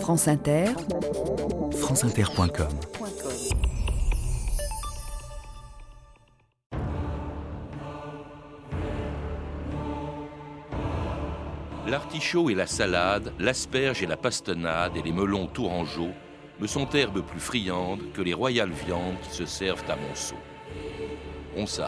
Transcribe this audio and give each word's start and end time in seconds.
France 0.00 0.28
Inter, 0.28 0.66
franceinter.com 1.72 2.68
L'artichaut 11.86 12.50
et 12.50 12.54
la 12.54 12.66
salade, 12.66 13.32
l'asperge 13.38 14.02
et 14.02 14.06
la 14.06 14.16
pastonnade 14.16 14.96
et 14.96 15.02
les 15.02 15.12
melons 15.12 15.46
tourangeaux 15.46 16.12
me 16.60 16.66
sont 16.66 16.88
herbes 16.90 17.22
plus 17.22 17.40
friandes 17.40 18.12
que 18.12 18.22
les 18.22 18.34
royales 18.34 18.72
viandes 18.86 19.16
qui 19.22 19.36
se 19.36 19.46
servent 19.46 19.84
à 19.88 19.96
Monceau. 19.96 20.36
On 21.56 21.66
sait. 21.66 21.82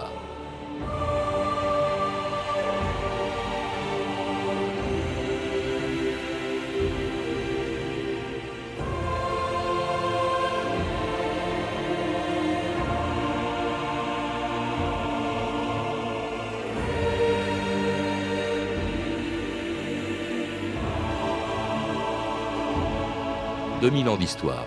2000 23.89 24.09
ans 24.11 24.17
d'histoire. 24.19 24.67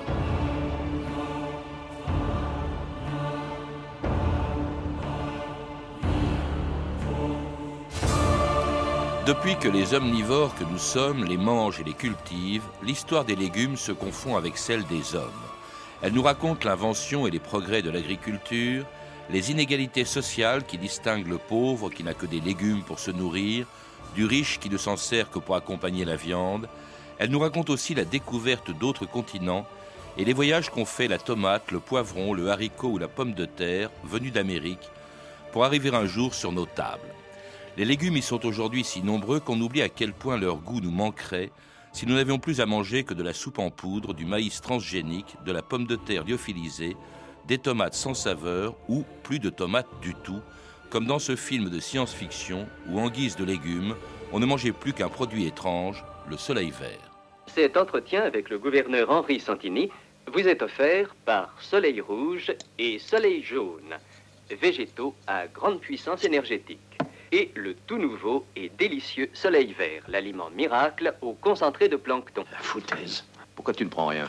Depuis 9.27 9.57
que 9.57 9.67
les 9.67 9.93
omnivores 9.93 10.55
que 10.55 10.63
nous 10.63 10.79
sommes 10.79 11.23
les 11.25 11.37
mangent 11.37 11.79
et 11.79 11.83
les 11.83 11.93
cultivent, 11.93 12.63
l'histoire 12.81 13.23
des 13.23 13.35
légumes 13.35 13.77
se 13.77 13.91
confond 13.91 14.37
avec 14.37 14.57
celle 14.57 14.87
des 14.87 15.13
hommes. 15.13 15.29
Elle 16.01 16.13
nous 16.13 16.23
raconte 16.23 16.65
l'invention 16.65 17.27
et 17.27 17.29
les 17.29 17.37
progrès 17.37 17.83
de 17.83 17.91
l'agriculture, 17.91 18.87
les 19.29 19.51
inégalités 19.51 20.05
sociales 20.05 20.65
qui 20.65 20.79
distinguent 20.79 21.27
le 21.27 21.37
pauvre 21.37 21.91
qui 21.91 22.03
n'a 22.03 22.15
que 22.15 22.25
des 22.25 22.39
légumes 22.39 22.81
pour 22.81 22.97
se 22.97 23.11
nourrir, 23.11 23.67
du 24.15 24.25
riche 24.25 24.59
qui 24.59 24.71
ne 24.71 24.77
s'en 24.77 24.97
sert 24.97 25.29
que 25.29 25.37
pour 25.37 25.55
accompagner 25.55 26.05
la 26.05 26.15
viande, 26.15 26.67
elle 27.21 27.29
nous 27.29 27.37
raconte 27.37 27.69
aussi 27.69 27.93
la 27.93 28.03
découverte 28.03 28.71
d'autres 28.71 29.05
continents 29.05 29.67
et 30.17 30.25
les 30.25 30.33
voyages 30.33 30.71
qu'ont 30.71 30.85
fait 30.85 31.07
la 31.07 31.19
tomate, 31.19 31.69
le 31.69 31.79
poivron, 31.79 32.33
le 32.33 32.49
haricot 32.49 32.87
ou 32.87 32.97
la 32.97 33.07
pomme 33.07 33.35
de 33.35 33.45
terre 33.45 33.91
venus 34.03 34.33
d'Amérique 34.33 34.89
pour 35.51 35.63
arriver 35.63 35.93
un 35.93 36.07
jour 36.07 36.33
sur 36.33 36.51
nos 36.51 36.65
tables. 36.65 37.13
Les 37.77 37.85
légumes 37.85 38.17
y 38.17 38.23
sont 38.23 38.43
aujourd'hui 38.43 38.83
si 38.83 39.03
nombreux 39.03 39.39
qu'on 39.39 39.61
oublie 39.61 39.83
à 39.83 39.89
quel 39.89 40.13
point 40.13 40.35
leur 40.35 40.55
goût 40.55 40.81
nous 40.81 40.89
manquerait 40.89 41.51
si 41.93 42.07
nous 42.07 42.15
n'avions 42.15 42.39
plus 42.39 42.59
à 42.59 42.65
manger 42.65 43.03
que 43.03 43.13
de 43.13 43.21
la 43.21 43.33
soupe 43.33 43.59
en 43.59 43.69
poudre, 43.69 44.15
du 44.15 44.25
maïs 44.25 44.59
transgénique, 44.59 45.35
de 45.45 45.51
la 45.51 45.61
pomme 45.61 45.85
de 45.85 45.97
terre 45.97 46.25
lyophilisée, 46.25 46.97
des 47.47 47.59
tomates 47.59 47.93
sans 47.93 48.15
saveur 48.15 48.73
ou 48.89 49.03
plus 49.21 49.37
de 49.37 49.51
tomates 49.51 49.99
du 50.01 50.15
tout, 50.15 50.41
comme 50.89 51.05
dans 51.05 51.19
ce 51.19 51.35
film 51.35 51.69
de 51.69 51.79
science-fiction 51.79 52.67
où 52.89 52.99
en 52.99 53.11
guise 53.11 53.35
de 53.35 53.43
légumes, 53.43 53.93
on 54.31 54.39
ne 54.39 54.47
mangeait 54.47 54.71
plus 54.71 54.93
qu'un 54.93 55.09
produit 55.09 55.45
étrange, 55.45 56.03
le 56.27 56.37
soleil 56.37 56.71
vert. 56.71 57.10
Cet 57.47 57.77
entretien 57.77 58.23
avec 58.23 58.49
le 58.49 58.57
gouverneur 58.57 59.09
Henri 59.09 59.39
Santini 59.39 59.89
vous 60.27 60.47
est 60.47 60.61
offert 60.61 61.13
par 61.25 61.55
Soleil 61.61 61.99
Rouge 62.01 62.53
et 62.77 62.99
Soleil 62.99 63.43
Jaune, 63.43 63.97
végétaux 64.61 65.15
à 65.27 65.47
grande 65.47 65.79
puissance 65.79 66.23
énergétique, 66.23 66.79
et 67.31 67.51
le 67.55 67.75
tout 67.75 67.97
nouveau 67.97 68.45
et 68.55 68.69
délicieux 68.69 69.29
Soleil 69.33 69.73
Vert, 69.73 70.03
l'aliment 70.07 70.49
miracle 70.49 71.13
au 71.21 71.33
concentré 71.33 71.89
de 71.89 71.95
plancton. 71.95 72.45
La 72.51 72.59
foutaise. 72.59 73.23
Pourquoi 73.55 73.73
tu 73.73 73.85
ne 73.85 73.89
prends 73.89 74.07
rien? 74.07 74.27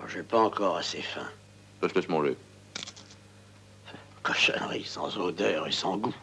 Oh, 0.00 0.04
J'ai 0.08 0.22
pas 0.22 0.40
encore 0.40 0.76
assez 0.76 1.02
faim. 1.02 1.28
Je 1.82 1.88
te 1.88 1.94
laisse 1.94 2.08
manger. 2.08 2.36
Cochonnerie 4.22 4.84
sans 4.84 5.16
odeur 5.18 5.66
et 5.66 5.72
sans 5.72 5.96
goût. 5.96 6.14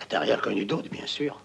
Intérieur 0.00 0.40
connu 0.40 0.64
d'autres, 0.64 0.88
bien 0.88 1.06
sûr. 1.06 1.40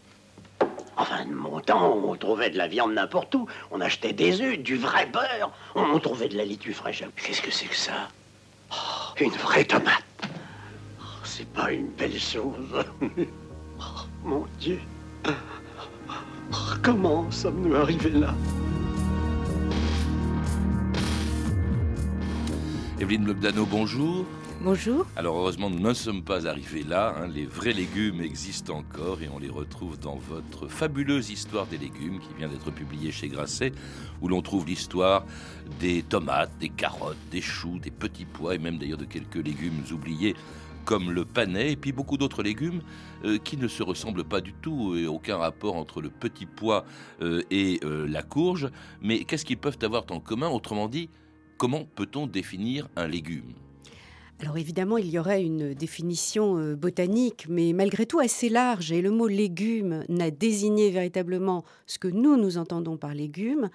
Enfin, 0.97 1.25
de 1.25 1.34
mon 1.34 1.59
temps, 1.59 1.94
on 1.96 2.16
trouvait 2.16 2.50
de 2.50 2.58
la 2.58 2.68
viande 2.68 2.94
n'importe 2.94 3.34
où. 3.35 3.47
On 3.72 3.80
achetait 3.81 4.13
des 4.13 4.41
œufs, 4.41 4.58
du 4.58 4.78
vrai 4.78 5.06
beurre. 5.06 5.52
On 5.75 6.00
trouvait 6.00 6.28
de 6.28 6.35
la 6.38 6.44
litue 6.44 6.74
fraîche. 6.74 7.03
Qu'est-ce 7.16 7.41
que 7.41 7.52
c'est 7.52 7.68
que 7.68 7.75
ça? 7.75 8.09
Oh, 8.72 8.75
Une 9.19 9.30
vraie 9.31 9.63
tomate. 9.63 10.03
Oh, 11.00 11.03
c'est 11.24 11.47
pas 11.50 11.72
une 11.72 11.90
belle 11.90 12.19
chose. 12.19 12.84
Oh, 13.80 13.84
mon 14.24 14.46
Dieu. 14.59 14.80
Comment 16.81 17.29
sommes-nous 17.29 17.75
arrivés 17.75 18.09
là? 18.09 18.34
Evelyne 23.00 23.28
Lobdano, 23.28 23.68
bonjour. 23.68 24.25
Bonjour. 24.59 25.06
Alors 25.16 25.38
heureusement, 25.38 25.69
nous 25.69 25.79
ne 25.79 25.94
sommes 25.94 26.23
pas 26.23 26.47
arrivés 26.47 26.84
là. 26.84 27.16
Hein. 27.16 27.28
Les 27.28 27.45
vrais 27.45 27.73
légumes 27.73 28.22
existent 28.22 28.78
encore 28.78 29.22
et 29.22 29.29
on 29.29 29.38
les 29.38 29.50
retrouve 29.50 30.00
dans 30.00 30.16
votre 30.16 30.68
fabuleuse 30.68 31.29
histoire 31.29 31.68
des 31.68 31.78
légumes 31.78 32.19
qui 32.19 32.29
vient 32.40 32.47
d'être 32.47 32.72
publiée 32.72 33.12
chez 33.12 33.28
Grasset, 33.28 33.72
où 34.19 34.28
l'on 34.28 34.41
trouve 34.41 34.66
l'histoire 34.66 35.25
des 35.79 36.01
tomates, 36.01 36.57
des 36.59 36.69
carottes, 36.69 37.17
des 37.31 37.41
choux, 37.41 37.78
des 37.78 37.91
petits 37.91 38.25
pois 38.25 38.56
et 38.56 38.57
même 38.57 38.79
d'ailleurs 38.79 38.97
de 38.97 39.06
quelques 39.06 39.35
légumes 39.35 39.84
oubliés 39.91 40.35
comme 40.85 41.12
le 41.12 41.23
panais 41.23 41.73
et 41.73 41.75
puis 41.75 41.91
beaucoup 41.91 42.17
d'autres 42.17 42.41
légumes 42.41 42.81
euh, 43.25 43.38
qui 43.38 43.57
ne 43.57 43.67
se 43.67 43.84
ressemblent 43.84 44.23
pas 44.23 44.41
du 44.41 44.53
tout 44.53 44.96
et 44.96 45.06
aucun 45.06 45.38
rapport 45.38 45.75
entre 45.75 46.01
le 46.01 46.09
petit 46.09 46.47
pois 46.47 46.84
euh, 47.22 47.44
et 47.51 47.79
euh, 47.84 48.07
la 48.07 48.23
courge. 48.23 48.69
Mais 49.01 49.23
qu'est-ce 49.23 49.46
qu'ils 49.46 49.57
peuvent 49.57 49.78
avoir 49.84 50.06
en 50.09 50.19
commun? 50.19 50.50
Autrement 50.50 50.88
dit, 50.88 51.09
comment 51.57 51.85
peut-on 51.85 52.25
définir 52.25 52.88
un 52.96 53.07
légume? 53.07 53.53
Alors 54.39 54.57
évidemment, 54.57 54.97
il 54.97 55.09
y 55.09 55.17
aurait 55.17 55.43
une 55.43 55.73
définition 55.73 56.57
euh, 56.57 56.75
botanique, 56.75 57.47
mais 57.49 57.73
malgré 57.73 58.05
tout 58.05 58.19
assez 58.19 58.49
large, 58.49 58.91
et 58.91 59.01
le 59.01 59.09
mot 59.09 59.27
légume 59.27 60.03
n'a 60.09 60.29
désigné 60.29 60.91
véritablement 60.91 61.65
ce 61.87 61.97
que 61.97 62.07
nous, 62.07 62.37
nous 62.37 62.57
entendons 62.57 62.97
par 62.97 63.15
légumes 63.15 63.69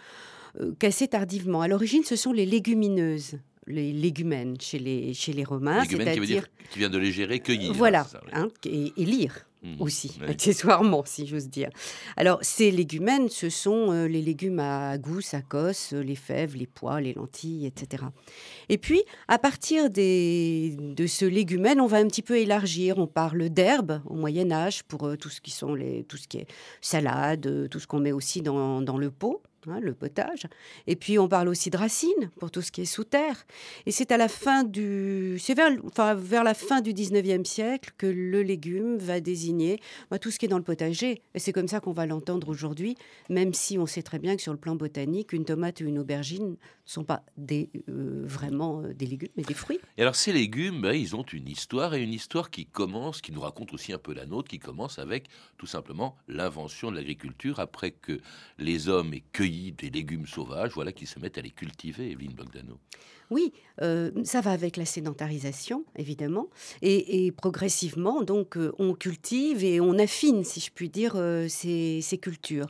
euh, 0.60 0.72
qu'assez 0.78 1.08
tardivement. 1.08 1.62
À 1.62 1.68
l'origine, 1.68 2.04
ce 2.04 2.16
sont 2.16 2.32
les 2.32 2.46
légumineuses 2.46 3.38
les 3.66 3.92
légumènes 3.92 4.60
chez 4.60 4.78
les, 4.78 5.14
chez 5.14 5.32
les 5.32 5.44
Romains. 5.44 5.84
C'est-à-dire 5.84 6.44
qui 6.70 6.78
vient 6.78 6.90
de 6.90 6.98
légérer, 6.98 7.40
cueillir. 7.40 7.72
Voilà, 7.74 8.06
hein, 8.32 8.48
et, 8.64 8.90
lire. 8.96 9.46
Mmh, 9.62 9.76
aussi, 9.78 10.18
accessoirement, 10.26 11.04
si 11.06 11.24
j'ose 11.24 11.48
dire. 11.48 11.70
Alors, 12.16 12.40
ces 12.42 12.72
légumènes, 12.72 13.28
ce 13.28 13.48
sont 13.48 13.92
euh, 13.92 14.08
les 14.08 14.20
légumes 14.20 14.58
à 14.58 14.98
gousse, 14.98 15.34
à 15.34 15.40
cosse, 15.40 15.92
les 15.92 16.16
fèves, 16.16 16.56
les 16.56 16.66
pois, 16.66 17.00
les 17.00 17.12
lentilles, 17.12 17.66
etc. 17.66 18.02
Et 18.68 18.76
puis, 18.76 19.04
à 19.28 19.38
partir 19.38 19.88
des, 19.88 20.76
de 20.78 21.06
ce 21.06 21.24
légumène, 21.24 21.80
on 21.80 21.86
va 21.86 21.98
un 21.98 22.08
petit 22.08 22.22
peu 22.22 22.38
élargir. 22.38 22.98
On 22.98 23.06
parle 23.06 23.50
d'herbes 23.50 24.02
au 24.06 24.14
Moyen 24.14 24.50
Âge 24.50 24.82
pour 24.82 25.06
euh, 25.06 25.16
tout 25.16 25.30
ce 25.30 25.40
qui 25.40 25.52
sont 25.52 25.76
les, 25.76 26.02
tout 26.04 26.16
ce 26.16 26.26
qui 26.26 26.38
est 26.38 26.46
salade, 26.80 27.46
euh, 27.46 27.68
tout 27.68 27.78
ce 27.78 27.86
qu'on 27.86 28.00
met 28.00 28.12
aussi 28.12 28.42
dans, 28.42 28.82
dans 28.82 28.98
le 28.98 29.12
pot. 29.12 29.42
Hein, 29.68 29.78
le 29.80 29.94
potage. 29.94 30.48
Et 30.88 30.96
puis 30.96 31.20
on 31.20 31.28
parle 31.28 31.46
aussi 31.46 31.70
de 31.70 31.76
racines 31.76 32.30
pour 32.40 32.50
tout 32.50 32.62
ce 32.62 32.72
qui 32.72 32.80
est 32.80 32.84
sous 32.84 33.04
terre. 33.04 33.46
Et 33.86 33.92
c'est 33.92 34.10
à 34.10 34.16
la 34.16 34.26
fin 34.26 34.64
du, 34.64 35.36
c'est 35.38 35.54
vers, 35.54 35.70
enfin, 35.86 36.14
vers 36.14 36.42
la 36.42 36.54
fin 36.54 36.80
du 36.80 36.92
19e 36.92 37.44
siècle 37.44 37.92
que 37.96 38.06
le 38.06 38.42
légume 38.42 38.96
va 38.96 39.20
désigner 39.20 39.78
bah, 40.10 40.18
tout 40.18 40.32
ce 40.32 40.40
qui 40.40 40.46
est 40.46 40.48
dans 40.48 40.58
le 40.58 40.64
potager. 40.64 41.22
Et 41.34 41.38
c'est 41.38 41.52
comme 41.52 41.68
ça 41.68 41.78
qu'on 41.78 41.92
va 41.92 42.06
l'entendre 42.06 42.48
aujourd'hui, 42.48 42.96
même 43.28 43.54
si 43.54 43.78
on 43.78 43.86
sait 43.86 44.02
très 44.02 44.18
bien 44.18 44.34
que 44.34 44.42
sur 44.42 44.52
le 44.52 44.58
plan 44.58 44.74
botanique, 44.74 45.32
une 45.32 45.44
tomate 45.44 45.80
ou 45.80 45.84
une 45.84 46.00
aubergine 46.00 46.50
ne 46.50 46.56
sont 46.84 47.04
pas 47.04 47.22
des, 47.36 47.70
euh, 47.88 48.24
vraiment 48.26 48.82
euh, 48.82 48.92
des 48.92 49.06
légumes, 49.06 49.28
mais 49.36 49.44
des 49.44 49.54
fruits. 49.54 49.78
Et 49.96 50.02
alors 50.02 50.16
ces 50.16 50.32
légumes, 50.32 50.82
bah, 50.82 50.96
ils 50.96 51.14
ont 51.14 51.22
une 51.22 51.48
histoire 51.48 51.94
et 51.94 52.02
une 52.02 52.12
histoire 52.12 52.50
qui 52.50 52.66
commence, 52.66 53.20
qui 53.20 53.30
nous 53.30 53.40
raconte 53.40 53.72
aussi 53.72 53.92
un 53.92 53.98
peu 53.98 54.12
la 54.12 54.26
nôtre, 54.26 54.48
qui 54.48 54.58
commence 54.58 54.98
avec 54.98 55.28
tout 55.56 55.66
simplement 55.66 56.16
l'invention 56.26 56.90
de 56.90 56.96
l'agriculture 56.96 57.60
après 57.60 57.92
que 57.92 58.20
les 58.58 58.88
hommes 58.88 59.14
aient 59.14 59.22
cueilli 59.32 59.51
des 59.72 59.90
légumes 59.90 60.26
sauvages, 60.26 60.72
voilà, 60.74 60.92
qui 60.92 61.06
se 61.06 61.18
mettent 61.18 61.38
à 61.38 61.42
les 61.42 61.50
cultiver, 61.50 62.10
Evelyne 62.10 62.34
Bogdano. 62.34 62.78
Oui, 63.32 63.54
euh, 63.80 64.10
ça 64.24 64.42
va 64.42 64.50
avec 64.50 64.76
la 64.76 64.84
sédentarisation, 64.84 65.84
évidemment, 65.96 66.48
et, 66.82 67.32
progressivement, 67.32 68.22
donc, 68.22 68.58
euh, 68.58 68.72
on 68.78 68.92
cultive 68.92 69.64
et 69.64 69.80
on 69.80 69.98
affine, 69.98 70.44
si 70.44 70.60
je 70.60 70.70
puis 70.70 70.90
dire, 70.90 71.14
euh, 71.16 71.46
ces, 71.48 72.02
cultures. 72.20 72.66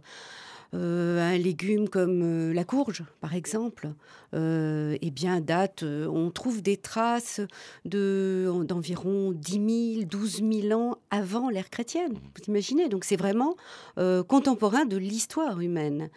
un 0.73 1.37
légume 1.37 1.89
comme 1.89 2.53
la 2.53 2.65
courge, 2.65 3.03
par 3.21 3.35
exemple, 3.35 3.91
eh 4.33 5.11
bien, 5.11 5.41
date, 5.41 5.83
on 5.83 6.31
trouve 6.31 6.63
des 6.63 6.77
traces 6.77 7.41
de, 7.85 8.51
d'environ 8.65 9.33
10 9.33 9.97
000, 9.97 10.05
12 10.07 10.43
000 10.69 10.81
ans 10.81 10.97
avant 11.11 11.51
l'ère 11.51 11.69
chrétienne. 11.69 12.15
Vous 12.15 12.45
imaginez? 12.49 12.89
Donc, 12.89 13.05
c'est 13.05 13.19
vraiment 13.19 13.57
contemporain 13.97 14.87
de 14.87 14.97
l'histoire 14.97 15.61
humaine. 15.61 16.09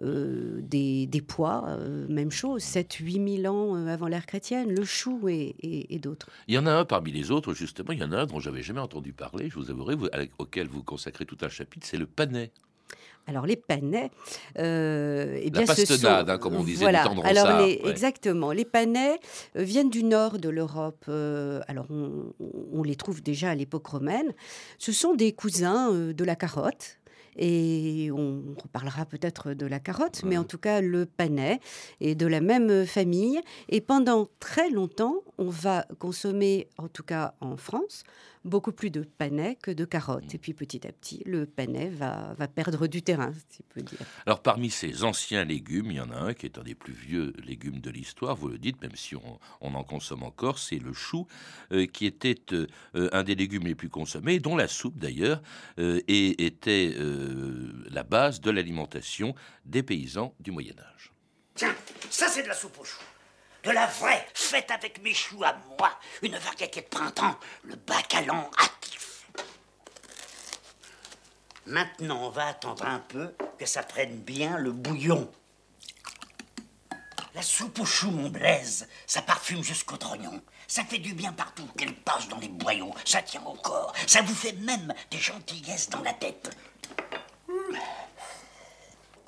Euh, 0.00 0.60
des, 0.62 1.08
pois, 1.26 1.64
euh, 1.66 2.06
même 2.08 2.30
chose, 2.30 2.62
7-8 2.62 3.42
000 3.42 3.52
ans 3.52 3.76
euh, 3.76 3.88
avant 3.88 4.06
l'ère 4.06 4.26
chrétienne, 4.26 4.72
le 4.72 4.84
chou 4.84 5.28
et, 5.28 5.98
d'autres. 6.00 6.28
Il 6.46 6.54
y 6.54 6.58
en 6.58 6.66
a 6.66 6.72
un 6.72 6.84
parmi 6.84 7.10
les 7.10 7.32
autres, 7.32 7.52
justement, 7.52 7.92
il 7.92 7.98
y 7.98 8.04
en 8.04 8.12
a 8.12 8.18
un 8.18 8.26
dont 8.26 8.38
j'avais 8.38 8.62
jamais 8.62 8.80
entendu 8.80 9.12
parler, 9.12 9.48
je 9.50 9.56
vous 9.56 9.70
avouerai, 9.70 9.96
auquel 10.38 10.68
vous 10.68 10.84
consacrez 10.84 11.26
tout 11.26 11.38
un 11.40 11.48
chapitre, 11.48 11.84
c'est 11.84 11.96
le 11.96 12.06
panais. 12.06 12.52
alors 13.26 13.44
les 13.44 13.56
panais, 13.56 14.12
euh, 14.58 15.40
eh 15.42 15.50
bien, 15.50 15.62
la 15.62 15.66
pastonnade, 15.66 16.30
hein, 16.30 16.38
comme 16.38 16.54
on 16.54 16.62
disait 16.62 16.84
voilà. 16.84 17.08
du 17.08 17.20
alors 17.24 17.66
exactement, 17.84 18.52
les 18.52 18.64
panais 18.64 19.18
viennent 19.56 19.90
du 19.90 20.04
nord 20.04 20.38
de 20.38 20.48
l'Europe. 20.48 21.06
Euh, 21.08 21.60
alors 21.66 21.88
on, 21.90 22.84
les 22.84 22.94
trouve 22.94 23.20
déjà 23.20 23.50
à 23.50 23.54
l'époque 23.56 23.86
romaine. 23.88 24.32
Ce 24.78 24.92
sont 24.92 25.14
des 25.14 25.32
cousins 25.32 25.92
de 25.92 26.24
la 26.24 26.36
carotte. 26.36 26.98
Et 27.38 28.10
on 28.12 28.54
reparlera 28.60 29.06
peut-être 29.06 29.54
de 29.54 29.66
la 29.66 29.78
carotte, 29.80 30.22
mais 30.24 30.36
en 30.36 30.44
tout 30.44 30.58
cas, 30.58 30.80
le 30.80 31.06
panais 31.06 31.60
est 32.00 32.14
de 32.14 32.26
la 32.26 32.40
même 32.40 32.84
famille. 32.84 33.40
Et 33.68 33.80
pendant 33.80 34.28
très 34.40 34.70
longtemps, 34.70 35.22
on 35.38 35.48
va 35.48 35.86
consommer, 35.98 36.68
en 36.76 36.88
tout 36.88 37.04
cas 37.04 37.34
en 37.40 37.56
France, 37.56 38.02
beaucoup 38.44 38.72
plus 38.72 38.90
de 38.90 39.02
panais 39.02 39.56
que 39.60 39.70
de 39.70 39.84
carottes. 39.84 40.34
Et 40.34 40.38
puis 40.38 40.52
petit 40.52 40.86
à 40.86 40.92
petit, 40.92 41.22
le 41.26 41.46
panais 41.46 41.88
va, 41.88 42.34
va 42.36 42.48
perdre 42.48 42.86
du 42.86 43.02
terrain, 43.02 43.32
si 43.48 43.60
on 43.62 43.74
peut 43.74 43.82
dire. 43.82 43.98
Alors 44.26 44.42
parmi 44.42 44.70
ces 44.70 45.04
anciens 45.04 45.44
légumes, 45.44 45.90
il 45.90 45.96
y 45.96 46.00
en 46.00 46.10
a 46.10 46.16
un 46.16 46.34
qui 46.34 46.46
est 46.46 46.58
un 46.58 46.62
des 46.62 46.74
plus 46.74 46.92
vieux 46.92 47.32
légumes 47.44 47.80
de 47.80 47.90
l'histoire, 47.90 48.36
vous 48.36 48.48
le 48.48 48.58
dites, 48.58 48.80
même 48.82 48.94
si 48.96 49.14
on, 49.16 49.38
en 49.60 49.84
consomme 49.84 50.24
encore, 50.24 50.58
c'est 50.58 50.78
le 50.78 50.92
chou, 50.92 51.26
euh, 51.72 51.86
qui 51.86 52.06
était 52.06 52.36
euh, 52.52 52.66
un 53.12 53.22
des 53.22 53.34
légumes 53.34 53.66
les 53.66 53.74
plus 53.74 53.90
consommés, 53.90 54.40
dont 54.40 54.56
la 54.56 54.66
soupe 54.66 54.98
d'ailleurs, 54.98 55.40
euh, 55.78 56.00
et 56.08 56.44
était 56.46 56.94
la 57.90 58.02
base 58.02 58.40
de 58.40 58.50
l'alimentation 58.50 59.34
des 59.64 59.82
paysans 59.82 60.34
du 60.40 60.50
Moyen 60.50 60.74
Âge. 60.78 61.12
Tiens, 61.54 61.74
ça 62.10 62.28
c'est 62.28 62.42
de 62.42 62.48
la 62.48 62.54
soupe 62.54 62.78
au 62.80 62.84
chou 62.84 63.00
de 63.64 63.70
la 63.70 63.86
vraie, 63.86 64.26
faite 64.34 64.70
avec 64.70 65.02
mes 65.02 65.14
choux 65.14 65.42
à 65.44 65.56
moi, 65.78 65.90
une 66.22 66.36
variété 66.36 66.80
de 66.80 66.86
printemps, 66.86 67.36
le 67.64 67.76
bacalan 67.76 68.50
actif. 68.58 69.26
Maintenant, 71.66 72.22
on 72.22 72.30
va 72.30 72.46
attendre 72.46 72.86
un 72.86 73.00
peu 73.00 73.34
que 73.58 73.66
ça 73.66 73.82
prenne 73.82 74.16
bien 74.16 74.56
le 74.56 74.72
bouillon. 74.72 75.30
La 77.34 77.42
soupe 77.42 77.78
aux 77.78 77.84
choux, 77.84 78.10
mon 78.10 78.30
Blaise, 78.30 78.88
ça 79.06 79.22
parfume 79.22 79.62
jusqu'au 79.62 79.96
trognon. 79.96 80.42
Ça 80.66 80.84
fait 80.84 80.98
du 80.98 81.14
bien 81.14 81.32
partout 81.32 81.66
qu'elle 81.76 81.94
passe 81.94 82.28
dans 82.28 82.38
les 82.38 82.48
boyaux. 82.48 82.94
Ça 83.04 83.22
tient 83.22 83.42
au 83.44 83.54
corps. 83.54 83.92
Ça 84.06 84.22
vous 84.22 84.34
fait 84.34 84.52
même 84.52 84.92
des 85.10 85.18
gentillesses 85.18 85.90
dans 85.90 86.02
la 86.02 86.14
tête. 86.14 86.56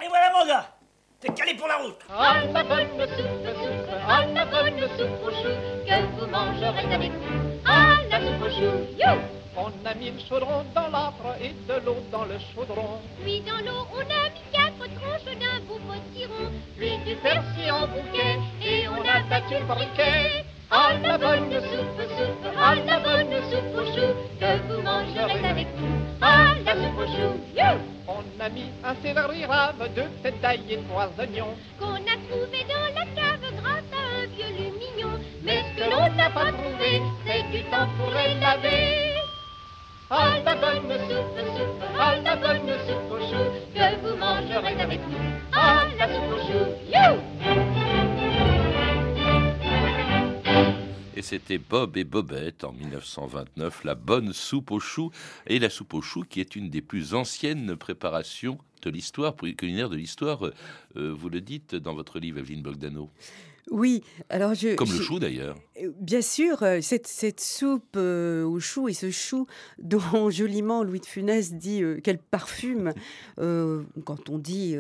Et 0.03 0.09
voilà, 0.09 0.33
mon 0.33 0.47
gars 0.47 0.80
T'es 1.21 1.29
calé 1.35 1.53
pour 1.55 1.69
la 1.69 1.77
route 1.77 1.99
Ah, 2.09 2.37
la 2.55 2.63
bonne 2.63 2.89
soupe, 2.99 3.47
soupe, 3.61 3.91
ah, 4.09 4.25
la 4.35 4.47
bonne 4.47 4.81
soupe 4.97 5.23
aux 5.23 5.31
choux, 5.31 5.59
que 5.87 6.19
vous 6.19 6.27
mangerez 6.27 6.95
avec 6.95 7.13
nous. 7.13 7.61
Ah, 7.67 7.97
la 8.11 8.21
soupe 8.21 8.43
aux 8.43 8.49
choux, 8.49 8.87
you 8.99 9.21
On 9.55 9.71
a 9.85 9.95
mis 9.97 10.13
le 10.13 10.19
chaudron 10.27 10.65
dans 10.75 10.89
l'âtre 10.89 11.37
et 11.43 11.53
de 11.69 11.85
l'eau 11.85 11.97
dans 12.11 12.25
le 12.25 12.39
chaudron. 12.55 13.01
Puis 13.23 13.43
dans 13.43 13.59
l'eau, 13.59 13.87
on 13.93 14.01
a 14.01 14.31
mis 14.31 14.41
quatre 14.51 14.89
tranches 14.99 15.37
d'un 15.37 15.61
beau 15.69 15.79
potiron. 15.87 16.51
Puis 16.79 16.97
du 17.05 17.15
persil 17.17 17.71
en 17.71 17.87
bouquet 17.87 18.39
et 18.65 18.89
on 18.89 19.03
a 19.03 19.21
battu 19.29 19.55
le 19.61 19.67
briquet. 19.67 20.45
Ah, 20.73 20.93
la 21.03 21.19
bonne 21.19 21.51
soupe, 21.51 22.01
soupe, 22.17 22.47
ah, 22.57 22.75
la 22.87 23.01
bonne 23.01 23.35
soupe 23.51 23.75
aux 23.75 23.87
choux, 23.87 24.15
que 24.39 24.51
vous 24.69 24.83
mangerez 24.83 25.49
avec 25.49 25.67
nous. 25.77 25.99
Ah, 26.21 26.55
la 26.65 26.75
soupe 26.75 26.99
aux 26.99 27.07
choux, 27.07 27.41
you 27.57 27.81
on 28.07 28.41
a 28.41 28.49
mis 28.49 28.71
un 28.85 28.95
céleri 29.03 29.45
rave, 29.47 29.89
deux 29.97 30.09
têtes 30.23 30.41
d'ail 30.41 30.61
et 30.71 30.79
trois 30.89 31.11
oignons. 31.19 31.55
Qu'on 31.79 31.95
a 31.95 32.17
trouvé 32.29 32.65
dans 32.69 32.89
la 32.95 33.07
cave 33.17 33.53
grâce 33.61 33.91
à 33.93 34.23
un 34.23 34.27
vieux 34.27 34.53
lumignon. 34.59 35.19
Mais 35.43 35.63
ce 35.63 35.83
que 35.83 35.91
l'on 35.91 36.15
n'a 36.15 36.31
pas 36.31 36.53
trouvé, 36.53 37.03
c'est 37.27 37.43
du 37.51 37.63
temps 37.65 37.89
pour 37.99 38.11
les 38.11 38.39
laver. 38.41 39.15
Ah, 40.09 40.31
la 40.45 40.55
bonne 40.55 40.99
soupe, 41.09 41.39
soupe, 41.57 41.83
ah, 41.99 42.15
la 42.25 42.37
bonne 42.37 42.69
soupe 42.87 43.00
Et 51.21 51.23
c'était 51.23 51.59
Bob 51.59 51.99
et 51.99 52.05
Bobette 52.05 52.65
en 52.65 52.73
1929, 52.73 53.85
la 53.85 53.95
bonne 53.95 54.33
soupe 54.33 54.71
aux 54.71 54.81
choux. 54.81 55.11
Et 55.47 55.59
la 55.59 55.69
soupe 55.69 55.93
aux 55.93 56.01
choux 56.01 56.23
qui 56.23 56.41
est 56.41 56.57
une 56.57 56.71
des 56.71 56.81
plus 56.81 57.13
anciennes 57.13 57.77
préparations 57.77 58.57
de 58.81 58.89
l'histoire, 58.89 59.37
culinaire 59.37 59.91
de 59.91 59.97
l'histoire. 59.97 60.51
Euh, 60.97 61.13
vous 61.13 61.29
le 61.29 61.43
dites 61.43 61.75
dans 61.75 61.93
votre 61.93 62.21
livre, 62.21 62.39
Evelyne 62.39 62.63
Bogdano. 62.63 63.11
Oui, 63.71 64.03
alors 64.31 64.55
je. 64.55 64.77
Comme 64.77 64.91
le 64.91 65.03
chou 65.03 65.19
d'ailleurs. 65.19 65.57
Euh, 65.81 65.91
bien 65.99 66.23
sûr, 66.23 66.63
euh, 66.63 66.81
cette, 66.81 67.07
cette 67.07 67.41
soupe 67.41 67.97
euh, 67.97 68.45
au 68.45 68.61
chou 68.61 68.89
et 68.89 68.93
ce 68.93 69.11
chou 69.11 69.47
dont 69.79 70.31
joliment 70.31 70.83
Louis 70.83 71.01
de 71.01 71.07
Funès 71.07 71.53
dit 71.53 71.83
quel 72.03 72.19
parfume. 72.19 72.93
quand 74.05 74.29
on 74.29 74.39
dit 74.39 74.75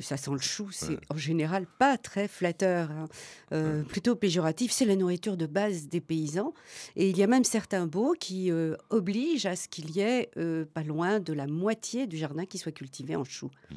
ça 0.00 0.16
sent 0.16 0.30
le 0.32 0.38
chou, 0.38 0.68
c'est 0.70 0.98
en 1.08 1.16
général 1.16 1.66
pas 1.66 1.98
très 1.98 2.28
flatteur, 2.28 2.90
hein. 2.90 3.84
plutôt 3.88 4.14
péjoratif. 4.14 4.70
C'est 4.70 4.84
la 4.84 4.96
nourriture 4.96 5.36
de 5.36 5.46
base 5.46 5.88
des 5.88 6.00
paysans. 6.00 6.54
Et 6.96 7.10
il 7.10 7.18
y 7.18 7.22
a 7.22 7.26
même 7.26 7.44
certains 7.44 7.86
baux 7.86 8.14
qui 8.18 8.50
obligent 8.90 9.46
à 9.46 9.56
ce 9.56 9.68
qu'il 9.68 9.90
y 9.90 10.00
ait 10.00 10.30
pas 10.72 10.82
loin 10.82 11.20
de 11.20 11.32
la 11.32 11.46
moitié 11.46 12.06
du 12.06 12.16
jardin 12.16 12.46
qui 12.46 12.58
soit 12.58 12.72
cultivé 12.72 13.16
en 13.16 13.24
chou. 13.24 13.50
Mmh. 13.70 13.74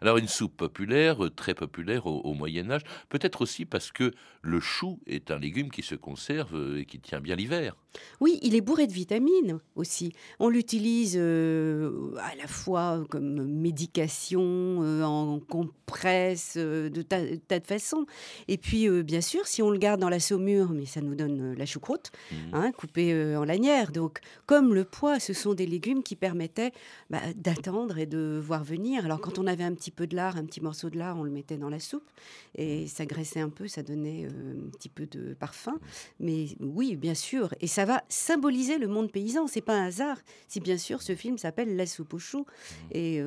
Alors 0.00 0.18
une 0.18 0.28
soupe 0.28 0.56
populaire, 0.56 1.18
très 1.34 1.54
populaire 1.54 2.06
au 2.06 2.34
Moyen 2.34 2.70
Âge, 2.70 2.82
peut-être 3.08 3.42
aussi 3.42 3.64
parce 3.64 3.90
que 3.92 4.12
le 4.42 4.60
chou 4.60 5.00
est 5.06 5.30
un 5.30 5.38
légume 5.38 5.70
qui 5.70 5.82
se 5.82 5.89
conserve 5.94 6.76
et 6.78 6.84
qui 6.84 7.00
tient 7.00 7.20
bien 7.20 7.36
l'hiver. 7.36 7.76
Oui, 8.20 8.38
il 8.42 8.54
est 8.54 8.60
bourré 8.60 8.86
de 8.86 8.92
vitamines 8.92 9.58
aussi. 9.74 10.12
On 10.38 10.48
l'utilise 10.48 11.16
euh, 11.18 12.12
à 12.18 12.34
la 12.36 12.46
fois 12.46 13.04
comme 13.08 13.46
médication, 13.46 14.40
euh, 14.42 15.02
en 15.02 15.40
compresse, 15.40 16.56
de 16.56 17.02
tas 17.02 17.20
de 17.58 17.66
façons. 17.66 18.06
Et 18.48 18.58
puis, 18.58 18.88
bien 19.02 19.20
sûr, 19.20 19.46
si 19.46 19.62
on 19.62 19.70
le 19.70 19.78
garde 19.78 20.00
dans 20.00 20.08
la 20.08 20.20
saumure, 20.20 20.70
mais 20.70 20.86
ça 20.86 21.00
nous 21.00 21.14
donne 21.14 21.54
la 21.54 21.66
choucroute, 21.66 22.12
mmh. 22.30 22.34
hein, 22.52 22.72
coupée 22.72 23.36
en 23.36 23.44
lanière. 23.44 23.90
Donc, 23.92 24.20
comme 24.46 24.74
le 24.74 24.84
pois, 24.84 25.18
ce 25.18 25.32
sont 25.32 25.54
des 25.54 25.66
légumes 25.66 26.02
qui 26.02 26.16
permettaient 26.16 26.72
bah, 27.08 27.20
d'attendre 27.34 27.98
et 27.98 28.06
de 28.06 28.40
voir 28.42 28.64
venir. 28.64 29.04
Alors, 29.04 29.20
quand 29.20 29.38
on 29.38 29.46
avait 29.46 29.64
un 29.64 29.74
petit 29.74 29.90
peu 29.90 30.06
de 30.06 30.14
lard, 30.16 30.36
un 30.36 30.44
petit 30.44 30.60
morceau 30.60 30.90
de 30.90 30.98
lard, 30.98 31.18
on 31.18 31.24
le 31.24 31.30
mettait 31.30 31.56
dans 31.56 31.70
la 31.70 31.80
soupe 31.80 32.08
et 32.54 32.86
ça 32.86 33.06
graissait 33.06 33.40
un 33.40 33.48
peu, 33.48 33.68
ça 33.68 33.82
donnait 33.82 34.26
un 34.26 34.70
petit 34.70 34.88
peu 34.88 35.06
de 35.06 35.34
parfum. 35.34 35.78
Mais 36.18 36.46
oui, 36.60 36.96
bien 36.96 37.14
sûr. 37.14 37.54
Et 37.60 37.66
ça 37.66 37.79
va 37.84 38.04
symboliser 38.08 38.78
le 38.78 38.88
monde 38.88 39.10
paysan. 39.10 39.46
C'est 39.46 39.60
pas 39.60 39.76
un 39.76 39.86
hasard 39.86 40.18
si, 40.48 40.60
bien 40.60 40.78
sûr, 40.78 41.02
ce 41.02 41.14
film 41.14 41.38
s'appelle 41.38 41.76
La 41.76 41.86
soupe 41.86 42.14
aux 42.14 42.18
choux. 42.18 42.46
Et, 42.92 43.22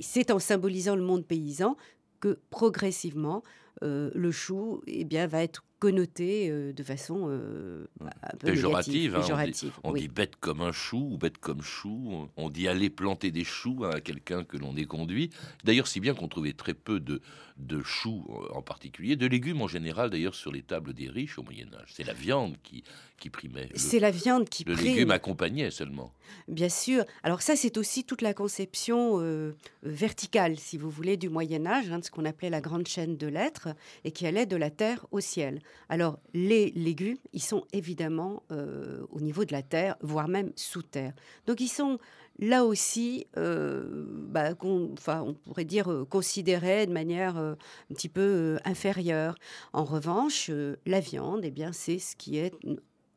c'est 0.00 0.30
en 0.30 0.38
symbolisant 0.38 0.96
le 0.96 1.02
monde 1.02 1.24
paysan 1.24 1.76
que 2.20 2.38
progressivement, 2.50 3.42
le 3.82 4.30
chou 4.30 4.82
eh 4.86 5.04
bien, 5.04 5.26
va 5.26 5.42
être 5.42 5.64
connoté 5.80 6.50
euh, 6.50 6.72
de 6.72 6.82
façon 6.82 7.26
euh, 7.28 7.86
un 8.00 8.36
peu 8.38 8.48
péjorative. 8.48 9.16
Hein, 9.16 9.70
on, 9.82 9.94
dit, 9.94 10.08
bête 10.08 10.36
comme 10.36 10.60
un 10.60 10.72
chou 10.72 11.08
ou 11.12 11.18
bête 11.18 11.38
comme 11.38 11.62
chou. 11.62 12.28
On 12.36 12.50
dit 12.50 12.68
aller 12.68 12.90
planter 12.90 13.32
des 13.32 13.44
choux 13.44 13.84
à 13.84 14.00
quelqu'un 14.00 14.44
que 14.44 14.58
l'on 14.58 14.76
est 14.76 14.84
conduit. 14.84 15.30
D'ailleurs, 15.64 15.88
si 15.88 15.98
bien 15.98 16.14
qu'on 16.14 16.28
trouvait 16.28 16.52
très 16.52 16.74
peu 16.74 17.00
de, 17.00 17.22
de 17.60 17.82
choux 17.82 18.24
en 18.52 18.62
particulier, 18.62 19.16
de 19.16 19.26
légumes 19.26 19.62
en 19.62 19.68
général 19.68 20.10
d'ailleurs 20.10 20.34
sur 20.34 20.52
les 20.52 20.62
tables 20.62 20.92
des 20.92 21.08
riches 21.08 21.38
au 21.38 21.42
Moyen 21.42 21.68
Âge. 21.74 21.90
C'est 21.92 22.04
la 22.04 22.12
viande 22.12 22.56
qui, 22.62 22.84
qui 23.18 23.30
primait. 23.30 23.68
C'est 23.74 24.00
la 24.00 24.10
viande 24.10 24.48
qui 24.48 24.64
Le 24.64 24.74
légume 24.74 25.10
accompagnait 25.10 25.70
seulement. 25.70 26.12
Bien 26.48 26.68
sûr. 26.68 27.04
Alors 27.22 27.42
ça, 27.42 27.54
c'est 27.56 27.76
aussi 27.76 28.04
toute 28.04 28.22
la 28.22 28.34
conception 28.34 29.20
euh, 29.20 29.52
verticale, 29.82 30.58
si 30.58 30.78
vous 30.78 30.90
voulez, 30.90 31.16
du 31.16 31.28
Moyen 31.28 31.66
Âge, 31.66 31.90
hein, 31.90 31.98
de 31.98 32.04
ce 32.04 32.10
qu'on 32.10 32.24
appelait 32.24 32.50
la 32.50 32.60
grande 32.60 32.88
chaîne 32.88 33.16
de 33.16 33.26
l'être, 33.26 33.68
et 34.04 34.10
qui 34.10 34.26
allait 34.26 34.46
de 34.46 34.56
la 34.56 34.70
terre 34.70 35.06
au 35.10 35.20
ciel. 35.20 35.60
Alors, 35.88 36.18
les 36.34 36.70
légumes, 36.70 37.18
ils 37.32 37.42
sont 37.42 37.66
évidemment 37.72 38.42
euh, 38.50 39.04
au 39.10 39.20
niveau 39.20 39.44
de 39.44 39.52
la 39.52 39.62
terre, 39.62 39.96
voire 40.00 40.28
même 40.28 40.52
sous 40.56 40.82
terre. 40.82 41.12
Donc, 41.46 41.60
ils 41.60 41.68
sont 41.68 41.98
là 42.40 42.64
aussi, 42.64 43.26
euh, 43.36 44.06
bah, 44.08 44.54
on, 44.62 44.94
on 45.06 45.34
pourrait 45.34 45.64
dire 45.64 45.90
euh, 45.90 46.04
considérés 46.04 46.86
de 46.86 46.92
manière 46.92 47.36
un 47.36 47.56
petit 47.90 48.08
peu 48.08 48.58
inférieure. 48.64 49.36
En 49.72 49.84
revanche, 49.84 50.50
la 50.86 51.00
viande, 51.00 51.42
eh 51.44 51.50
bien, 51.50 51.72
c'est 51.72 51.98
ce 51.98 52.16
qui 52.16 52.38
est 52.38 52.52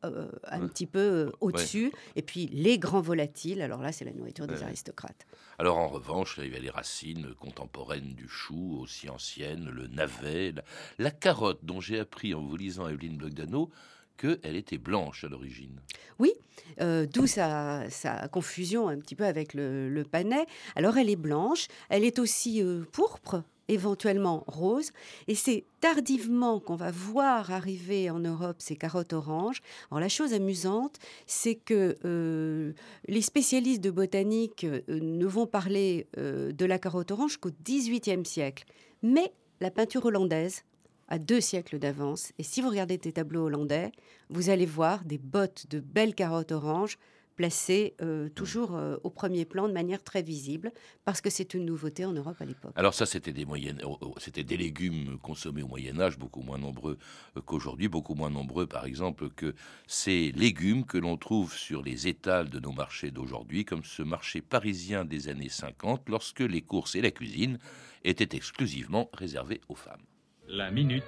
un 0.02 0.68
petit 0.68 0.86
peu 0.86 1.32
au-dessus. 1.40 1.90
Et 2.14 2.20
puis 2.20 2.46
les 2.48 2.78
grands 2.78 3.00
volatiles, 3.00 3.62
alors 3.62 3.80
là, 3.80 3.90
c'est 3.90 4.04
la 4.04 4.12
nourriture 4.12 4.46
des 4.46 4.62
aristocrates. 4.62 5.26
Alors 5.58 5.78
en 5.78 5.88
revanche, 5.88 6.38
il 6.42 6.52
y 6.52 6.56
a 6.56 6.60
les 6.60 6.70
racines 6.70 7.34
contemporaines 7.34 8.14
du 8.14 8.28
chou, 8.28 8.78
aussi 8.80 9.08
anciennes, 9.08 9.70
le 9.70 9.86
navet, 9.86 10.54
la, 10.98 11.10
carotte, 11.10 11.60
dont 11.62 11.80
j'ai 11.80 12.00
appris 12.00 12.34
en 12.34 12.42
vous 12.42 12.56
lisant 12.56 12.88
Evelyne 12.88 13.16
Blogdano 13.16 13.70
qu'elle 14.16 14.56
était 14.56 14.78
blanche 14.78 15.24
à 15.24 15.28
l'origine. 15.28 15.80
Oui, 16.18 16.32
euh, 16.80 17.06
d'où 17.06 17.26
sa, 17.26 17.86
confusion 18.30 18.88
un 18.88 18.98
petit 18.98 19.14
peu 19.14 19.24
avec 19.24 19.54
le, 19.54 20.02
panais. 20.10 20.46
Alors 20.76 20.96
elle 20.98 21.10
est 21.10 21.16
blanche, 21.16 21.68
elle 21.88 22.04
est 22.04 22.18
aussi 22.18 22.62
euh, 22.62 22.84
pourpre, 22.92 23.42
éventuellement 23.68 24.44
rose. 24.46 24.90
Et 25.26 25.34
c'est 25.34 25.64
tardivement 25.80 26.60
qu'on 26.60 26.76
va 26.76 26.90
voir 26.90 27.50
arriver 27.50 28.10
en 28.10 28.20
Europe 28.20 28.56
ces 28.58 28.76
carottes 28.76 29.12
oranges. 29.12 29.62
Alors 29.90 30.00
la 30.00 30.08
chose 30.08 30.34
amusante, 30.34 30.98
c'est 31.26 31.54
que 31.54 31.96
euh, 32.04 32.72
les 33.08 33.22
spécialistes 33.22 33.82
de 33.82 33.90
botanique 33.90 34.66
ne 34.88 35.26
vont 35.26 35.46
parler 35.46 36.06
de 36.16 36.64
la 36.64 36.78
carotte 36.78 37.10
orange 37.10 37.38
qu'au 37.38 37.50
XVIIIe 37.64 38.24
siècle. 38.24 38.64
Mais 39.02 39.32
la 39.60 39.70
peinture 39.70 40.04
hollandaise 40.04 40.62
a 41.08 41.18
deux 41.18 41.40
siècles 41.40 41.78
d'avance. 41.78 42.32
Et 42.38 42.42
si 42.42 42.60
vous 42.60 42.70
regardez 42.70 42.98
des 42.98 43.12
tableaux 43.12 43.44
hollandais, 43.44 43.92
vous 44.30 44.50
allez 44.50 44.66
voir 44.66 45.04
des 45.04 45.18
bottes 45.18 45.66
de 45.68 45.80
belles 45.80 46.14
carottes 46.14 46.52
oranges 46.52 46.98
placé 47.36 47.94
euh, 48.00 48.28
toujours 48.28 48.76
euh, 48.76 48.96
au 49.02 49.10
premier 49.10 49.44
plan 49.44 49.68
de 49.68 49.72
manière 49.72 50.02
très 50.02 50.22
visible, 50.22 50.72
parce 51.04 51.20
que 51.20 51.30
c'est 51.30 51.54
une 51.54 51.64
nouveauté 51.64 52.04
en 52.04 52.12
Europe 52.12 52.36
à 52.40 52.44
l'époque. 52.44 52.72
Alors 52.76 52.94
ça, 52.94 53.06
c'était 53.06 53.32
des, 53.32 53.46
oh, 53.84 53.98
oh, 54.00 54.14
c'était 54.18 54.44
des 54.44 54.56
légumes 54.56 55.18
consommés 55.18 55.62
au 55.62 55.68
Moyen 55.68 55.98
Âge, 56.00 56.18
beaucoup 56.18 56.42
moins 56.42 56.58
nombreux 56.58 56.98
euh, 57.36 57.40
qu'aujourd'hui, 57.40 57.88
beaucoup 57.88 58.14
moins 58.14 58.30
nombreux 58.30 58.66
par 58.66 58.86
exemple 58.86 59.30
que 59.30 59.54
ces 59.86 60.32
légumes 60.32 60.84
que 60.84 60.98
l'on 60.98 61.16
trouve 61.16 61.54
sur 61.54 61.82
les 61.82 62.08
étals 62.08 62.50
de 62.50 62.60
nos 62.60 62.72
marchés 62.72 63.10
d'aujourd'hui, 63.10 63.64
comme 63.64 63.84
ce 63.84 64.02
marché 64.02 64.40
parisien 64.40 65.04
des 65.04 65.28
années 65.28 65.48
50, 65.48 66.08
lorsque 66.08 66.40
les 66.40 66.62
courses 66.62 66.94
et 66.94 67.02
la 67.02 67.10
cuisine 67.10 67.58
étaient 68.04 68.36
exclusivement 68.36 69.10
réservées 69.12 69.60
aux 69.68 69.74
femmes. 69.74 70.02
La 70.48 70.70
minute 70.70 71.02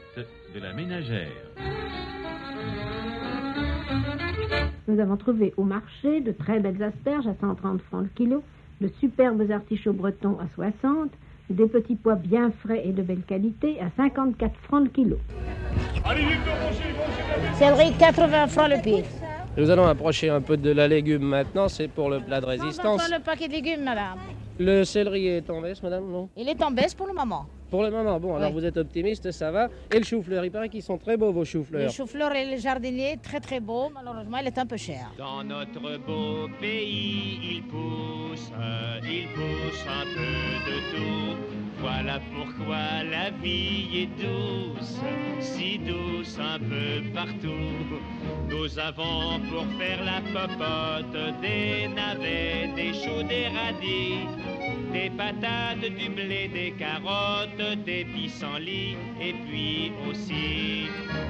de 0.55 0.61
la 0.61 0.73
ménagère. 0.73 1.29
Nous 4.89 4.99
avons 4.99 5.17
trouvé 5.19 5.53
au 5.59 5.65
marché 5.65 6.21
de 6.21 6.33
très 6.33 6.59
belles 6.59 6.83
asperges 6.83 7.27
à 7.27 7.35
130 7.39 7.83
francs 7.83 8.05
le 8.05 8.09
kilo, 8.15 8.43
de 8.81 8.89
superbes 8.99 9.51
artichauts 9.51 9.93
bretons 9.93 10.39
à 10.41 10.47
60, 10.55 11.11
des 11.51 11.67
petits 11.67 11.97
pois 11.97 12.15
bien 12.15 12.51
frais 12.65 12.83
et 12.87 12.93
de 12.93 13.03
belle 13.03 13.23
qualité 13.23 13.79
à 13.81 13.91
54 13.97 14.55
francs 14.63 14.85
le 14.85 14.91
kilo. 14.91 15.19
Céleri 17.55 17.93
80 17.99 18.47
francs 18.47 18.71
le 18.71 18.83
pied. 18.83 19.05
Nous 19.59 19.69
allons 19.71 19.87
approcher 19.87 20.31
un 20.31 20.41
peu 20.41 20.57
de 20.57 20.71
la 20.71 20.89
légume 20.89 21.25
maintenant, 21.25 21.69
c'est 21.69 21.89
pour 21.89 22.09
le 22.09 22.21
plat 22.21 22.41
de 22.41 22.47
résistance. 22.47 23.09
le 23.11 23.23
paquet 23.23 23.49
de 23.49 23.53
légumes, 23.53 23.85
madame. 23.85 24.19
Le 24.59 24.85
céleri 24.85 25.29
est 25.29 25.51
en 25.51 25.61
baisse, 25.61 25.83
madame, 25.83 26.11
non? 26.11 26.31
Il 26.37 26.49
est 26.49 26.63
en 26.63 26.71
baisse 26.71 26.95
pour 26.95 27.07
le 27.07 27.13
moment. 27.13 27.47
Pour 27.71 27.83
le 27.83 27.91
moment, 27.91 28.21
bon, 28.21 28.37
alors 28.37 28.51
Oui. 28.51 28.61
vous 28.61 28.65
êtes 28.65 28.77
optimiste, 28.77 29.31
ça 29.33 29.51
va. 29.51 29.69
Et 29.91 29.99
le 29.99 30.05
chou-fleur, 30.05 30.45
il 30.45 30.51
paraît 30.53 30.69
qu'ils 30.69 30.83
sont 30.83 30.99
très 30.99 31.17
beaux, 31.17 31.33
vos 31.33 31.45
choux-fleurs. 31.45 31.83
Le 31.87 31.89
chou-fleur 31.91 32.33
et 32.35 32.49
le 32.49 32.57
jardinier, 32.59 33.17
très 33.23 33.41
très 33.41 33.59
beau. 33.61 33.91
Malheureusement, 33.93 34.39
il 34.39 34.47
est 34.47 34.59
un 34.59 34.67
peu 34.67 34.77
cher. 34.77 35.13
Dans 35.19 35.43
notre 35.43 35.99
beau 35.99 36.49
pays, 36.61 37.39
il 37.57 37.63
pousse, 37.67 38.51
il 39.03 39.27
pousse 39.35 39.85
un 39.89 40.05
peu 40.15 40.71
de 40.71 40.97
tout. 40.97 41.66
Voilà 41.81 42.21
pourquoi 42.35 43.05
la 43.11 43.31
vie 43.31 43.89
est 44.03 44.23
douce, 44.23 44.99
si 45.41 45.79
douce 45.79 46.39
un 46.39 46.59
peu 46.59 47.03
partout. 47.15 48.01
Nous 48.49 48.79
avons 48.79 49.39
pour 49.51 49.67
faire 49.79 50.03
la 50.05 50.21
popote 50.33 51.41
des 51.41 51.89
navets, 51.89 52.71
des 52.75 52.93
choux, 52.95 53.23
des 53.23 53.49
radis, 53.49 54.27
des 54.93 55.11
patates, 55.11 55.81
du 55.81 56.09
blé, 56.09 56.49
des 56.49 56.73
carottes, 56.79 57.85
des 57.85 58.05
pissenlits, 58.05 58.97
et 59.21 59.35
puis 59.47 59.93
aussi 60.09 60.87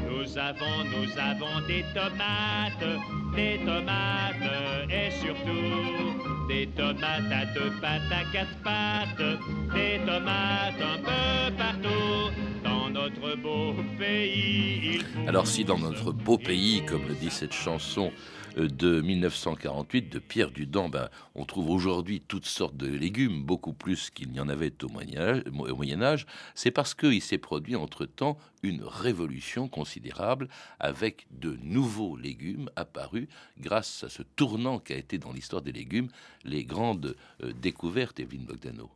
nous 0.08 0.38
avons, 0.38 0.84
nous 0.84 1.18
avons 1.18 1.66
des 1.66 1.84
tomates, 1.94 3.00
des 3.34 3.58
tomates, 3.64 4.90
et 4.90 5.10
surtout 5.10 6.25
des 6.48 6.66
tomates 6.68 7.32
à 7.32 7.44
deux 7.46 7.70
pattes, 7.80 8.02
à 8.10 8.24
quatre 8.32 8.56
pattes, 8.62 9.38
des 9.74 9.98
tomates 10.06 10.80
un 10.80 10.98
peu 10.98 11.56
partout 11.56 12.30
dans 12.64 12.90
notre 12.90 13.36
beau 13.36 13.74
pays. 13.98 15.00
il 15.22 15.28
Alors 15.28 15.46
si 15.46 15.64
dans 15.64 15.78
notre 15.78 16.12
beau 16.12 16.38
pays, 16.38 16.84
comme 16.86 17.06
le 17.08 17.14
dit 17.14 17.30
cette 17.30 17.52
chanson 17.52 18.12
de 18.56 19.00
1948 19.00 20.08
de 20.08 20.18
Pierre 20.18 20.50
Dudon, 20.50 20.88
ben, 20.88 21.08
on 21.34 21.44
trouve 21.44 21.70
aujourd'hui 21.70 22.22
toutes 22.26 22.46
sortes 22.46 22.76
de 22.76 22.86
légumes, 22.86 23.42
beaucoup 23.42 23.72
plus 23.72 24.10
qu'il 24.10 24.30
n'y 24.30 24.40
en 24.40 24.48
avait 24.48 24.72
au 24.82 24.88
Moyen 24.88 25.20
Âge, 25.20 25.42
au 25.46 25.76
Moyen 25.76 26.02
Âge, 26.02 26.26
c'est 26.54 26.70
parce 26.70 26.94
qu'il 26.94 27.20
s'est 27.22 27.38
produit 27.38 27.76
entre-temps 27.76 28.38
une 28.62 28.82
révolution 28.82 29.68
considérable 29.68 30.48
avec 30.80 31.26
de 31.30 31.56
nouveaux 31.62 32.16
légumes 32.16 32.70
apparus 32.76 33.28
grâce 33.60 34.04
à 34.04 34.08
ce 34.08 34.22
tournant 34.22 34.78
qu'a 34.78 34.96
été 34.96 35.18
dans 35.18 35.32
l'histoire 35.32 35.62
des 35.62 35.72
légumes 35.72 36.08
les 36.44 36.64
grandes 36.64 37.16
euh, 37.42 37.52
découvertes, 37.52 38.20
Evelyne 38.20 38.44
Bogdano. 38.44 38.88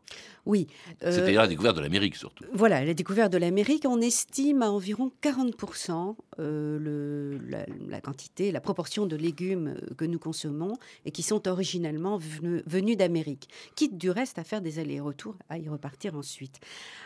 Oui. 0.46 0.68
euh, 1.02 1.12
C'est-à-dire 1.12 1.42
la 1.42 1.48
découverte 1.48 1.76
de 1.76 1.82
l'Amérique 1.82 2.16
surtout. 2.16 2.44
Voilà, 2.52 2.84
la 2.84 2.94
découverte 2.94 3.32
de 3.32 3.38
l'Amérique, 3.38 3.84
on 3.86 4.00
estime 4.00 4.62
à 4.62 4.70
environ 4.70 5.12
40% 5.22 6.16
euh, 6.38 6.78
le, 6.78 7.38
la, 7.48 7.66
la 7.88 8.00
quantité, 8.00 8.52
la 8.52 8.60
proportion 8.60 9.06
de 9.06 9.16
légumes 9.16 9.49
euh, 9.56 9.94
que 9.96 10.04
nous 10.04 10.18
consommons 10.18 10.76
et 11.04 11.10
qui 11.10 11.22
sont 11.22 11.48
originellement 11.48 12.18
venus, 12.18 12.96
d'Amérique, 12.96 13.48
quitte 13.76 13.96
du 13.98 14.10
reste 14.10 14.38
à 14.38 14.44
faire 14.44 14.60
des 14.60 14.78
allers-retours, 14.78 15.36
à 15.48 15.58
y 15.58 15.68
repartir 15.68 16.14
ensuite. 16.16 16.60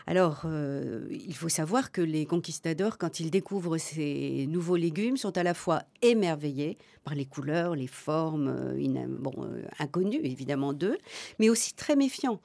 Alors, 0.07 0.43
euh, 0.45 1.07
il 1.11 1.35
faut 1.35 1.49
savoir 1.49 1.91
que 1.91 2.01
les 2.01 2.25
conquistadors, 2.25 2.97
quand 2.97 3.19
ils 3.19 3.29
découvrent 3.29 3.77
ces 3.77 4.47
nouveaux 4.49 4.75
légumes, 4.75 5.17
sont 5.17 5.37
à 5.37 5.43
la 5.43 5.53
fois 5.53 5.83
émerveillés 6.01 6.77
par 7.03 7.15
les 7.15 7.25
couleurs, 7.25 7.75
les 7.75 7.87
formes 7.87 8.47
euh, 8.47 9.61
inconnues 9.79 10.21
évidemment 10.23 10.73
d'eux, 10.73 10.97
mais 11.39 11.49
aussi 11.49 11.73
très 11.73 11.95
méfiants 11.95 12.41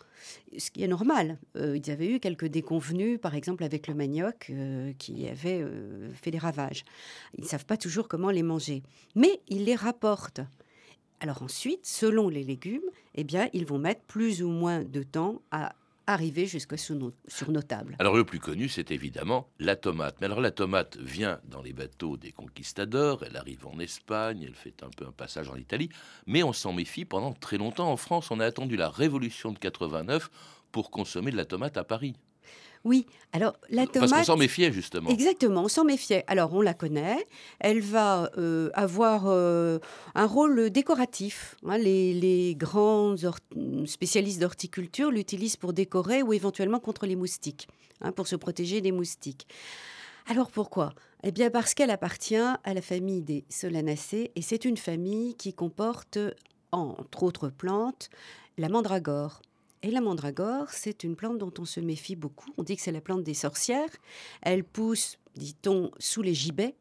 ce 0.56 0.70
qui 0.70 0.82
est 0.82 0.88
normal. 0.88 1.38
Euh, 1.56 1.76
ils 1.76 1.90
avaient 1.90 2.10
eu 2.10 2.20
quelques 2.20 2.46
déconvenus, 2.46 3.20
par 3.20 3.34
exemple 3.34 3.64
avec 3.64 3.86
le 3.86 3.94
manioc, 3.94 4.48
euh, 4.50 4.92
qui 4.98 5.28
avait 5.28 5.60
euh, 5.62 6.12
fait 6.14 6.30
des 6.30 6.38
ravages. 6.38 6.84
Ils 7.36 7.44
ne 7.44 7.48
savent 7.48 7.66
pas 7.66 7.76
toujours 7.76 8.08
comment 8.08 8.30
les 8.30 8.42
manger, 8.42 8.82
mais 9.14 9.40
ils 9.48 9.64
les 9.64 9.74
rapportent. 9.74 10.40
Alors 11.20 11.42
ensuite, 11.42 11.84
selon 11.84 12.28
les 12.28 12.42
légumes, 12.42 12.80
eh 13.14 13.24
bien, 13.24 13.48
ils 13.52 13.66
vont 13.66 13.78
mettre 13.78 14.02
plus 14.02 14.42
ou 14.42 14.48
moins 14.48 14.82
de 14.82 15.02
temps 15.02 15.42
à 15.50 15.74
arriver 16.12 16.46
jusque 16.46 16.74
nos, 16.90 17.12
sur 17.28 17.50
nos 17.50 17.62
tables. 17.62 17.96
Alors 17.98 18.16
le 18.16 18.24
plus 18.24 18.40
connu, 18.40 18.68
c'est 18.68 18.90
évidemment 18.90 19.48
la 19.58 19.76
tomate. 19.76 20.16
Mais 20.20 20.26
alors 20.26 20.40
la 20.40 20.50
tomate 20.50 20.96
vient 20.96 21.40
dans 21.44 21.62
les 21.62 21.72
bateaux 21.72 22.16
des 22.16 22.32
conquistadors, 22.32 23.24
elle 23.24 23.36
arrive 23.36 23.66
en 23.66 23.78
Espagne, 23.78 24.42
elle 24.46 24.54
fait 24.54 24.82
un 24.82 24.90
peu 24.90 25.06
un 25.06 25.12
passage 25.12 25.48
en 25.48 25.56
Italie, 25.56 25.88
mais 26.26 26.42
on 26.42 26.52
s'en 26.52 26.72
méfie 26.72 27.04
pendant 27.04 27.32
très 27.32 27.58
longtemps. 27.58 27.90
En 27.90 27.96
France, 27.96 28.30
on 28.30 28.40
a 28.40 28.46
attendu 28.46 28.76
la 28.76 28.88
Révolution 28.88 29.52
de 29.52 29.58
89 29.58 30.30
pour 30.72 30.90
consommer 30.90 31.30
de 31.30 31.36
la 31.36 31.44
tomate 31.44 31.76
à 31.76 31.84
Paris. 31.84 32.14
Oui, 32.82 33.04
alors 33.32 33.56
la 33.68 33.86
tomate... 33.86 34.08
Parce 34.10 34.22
qu'on 34.22 34.32
s'en 34.32 34.36
méfiait 34.38 34.72
justement. 34.72 35.10
Exactement, 35.10 35.64
on 35.64 35.68
s'en 35.68 35.84
méfiait. 35.84 36.24
Alors 36.26 36.54
on 36.54 36.62
la 36.62 36.72
connaît, 36.72 37.26
elle 37.58 37.80
va 37.80 38.30
euh, 38.38 38.70
avoir 38.72 39.24
euh, 39.26 39.78
un 40.14 40.26
rôle 40.26 40.70
décoratif. 40.70 41.56
hein. 41.66 41.76
Les, 41.76 42.14
les 42.14 42.54
grands 42.54 43.16
spécialistes 43.84 44.40
d'horticulture 44.40 45.10
l'utilisent 45.10 45.56
pour 45.56 45.74
décorer 45.74 46.22
ou 46.22 46.32
éventuellement 46.32 46.80
contre 46.80 47.04
les 47.04 47.16
moustiques, 47.16 47.68
hein, 48.00 48.12
pour 48.12 48.26
se 48.26 48.36
protéger 48.36 48.80
des 48.80 48.92
moustiques. 48.92 49.46
Alors 50.26 50.50
pourquoi? 50.50 50.94
Eh 51.22 51.32
bien 51.32 51.50
parce 51.50 51.74
qu'elle 51.74 51.90
appartient 51.90 52.36
à 52.36 52.74
la 52.74 52.80
famille 52.80 53.20
des 53.20 53.44
Solanacées 53.50 54.30
et 54.36 54.42
c'est 54.42 54.64
une 54.64 54.78
famille 54.78 55.34
qui 55.34 55.52
comporte, 55.52 56.18
entre 56.72 57.24
autres 57.24 57.50
plantes, 57.50 58.08
la 58.56 58.70
mandragore. 58.70 59.42
Et 59.82 59.90
la 59.90 60.00
mandragore, 60.00 60.68
c'est 60.70 61.04
une 61.04 61.16
plante 61.16 61.38
dont 61.38 61.52
on 61.58 61.64
se 61.64 61.80
méfie 61.80 62.16
beaucoup. 62.16 62.50
On 62.58 62.62
dit 62.62 62.76
que 62.76 62.82
c'est 62.82 62.92
la 62.92 63.00
plante 63.00 63.22
des 63.22 63.34
sorcières. 63.34 63.88
Elle 64.42 64.62
pousse, 64.62 65.18
dit-on, 65.36 65.90
sous 65.98 66.20
les 66.22 66.34
gibets. 66.34 66.74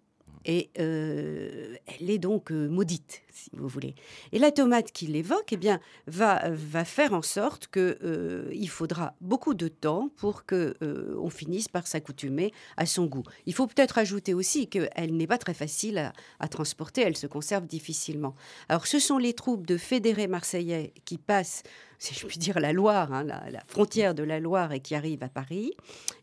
Et 0.45 0.69
euh, 0.79 1.75
elle 1.85 2.09
est 2.09 2.17
donc 2.17 2.51
euh, 2.51 2.69
maudite, 2.69 3.23
si 3.29 3.49
vous 3.53 3.67
voulez. 3.67 3.93
Et 4.31 4.39
la 4.39 4.51
tomate 4.51 4.91
qui 4.91 5.05
l'évoque, 5.05 5.51
eh 5.51 5.57
bien, 5.57 5.81
va, 6.07 6.49
va 6.51 6.85
faire 6.85 7.13
en 7.13 7.21
sorte 7.21 7.67
que 7.67 7.97
euh, 8.03 8.49
il 8.53 8.69
faudra 8.69 9.15
beaucoup 9.19 9.53
de 9.53 9.67
temps 9.67 10.09
pour 10.15 10.45
que 10.45 10.75
on 11.17 11.29
finisse 11.29 11.67
par 11.67 11.87
s'accoutumer 11.87 12.53
à 12.77 12.85
son 12.85 13.05
goût. 13.05 13.23
Il 13.47 13.53
faut 13.53 13.67
peut-être 13.67 13.97
ajouter 13.97 14.33
aussi 14.33 14.67
qu'elle 14.67 15.15
n'est 15.15 15.27
pas 15.27 15.37
très 15.37 15.53
facile 15.53 15.97
à, 15.97 16.13
à 16.39 16.47
transporter, 16.47 17.01
elle 17.01 17.17
se 17.17 17.27
conserve 17.27 17.67
difficilement. 17.67 18.33
Alors, 18.69 18.87
ce 18.87 18.99
sont 18.99 19.17
les 19.17 19.33
troupes 19.33 19.67
de 19.67 19.77
fédérés 19.77 20.27
marseillais 20.27 20.93
qui 21.03 21.17
passent, 21.17 21.63
si 21.99 22.15
je 22.15 22.25
puis 22.25 22.37
dire, 22.37 22.59
la 22.59 22.71
Loire, 22.71 23.11
hein, 23.13 23.23
la, 23.23 23.43
la 23.51 23.61
frontière 23.67 24.15
de 24.15 24.23
la 24.23 24.39
Loire, 24.39 24.71
et 24.71 24.79
qui 24.79 24.95
arrivent 24.95 25.21
à 25.23 25.27
Paris, 25.27 25.73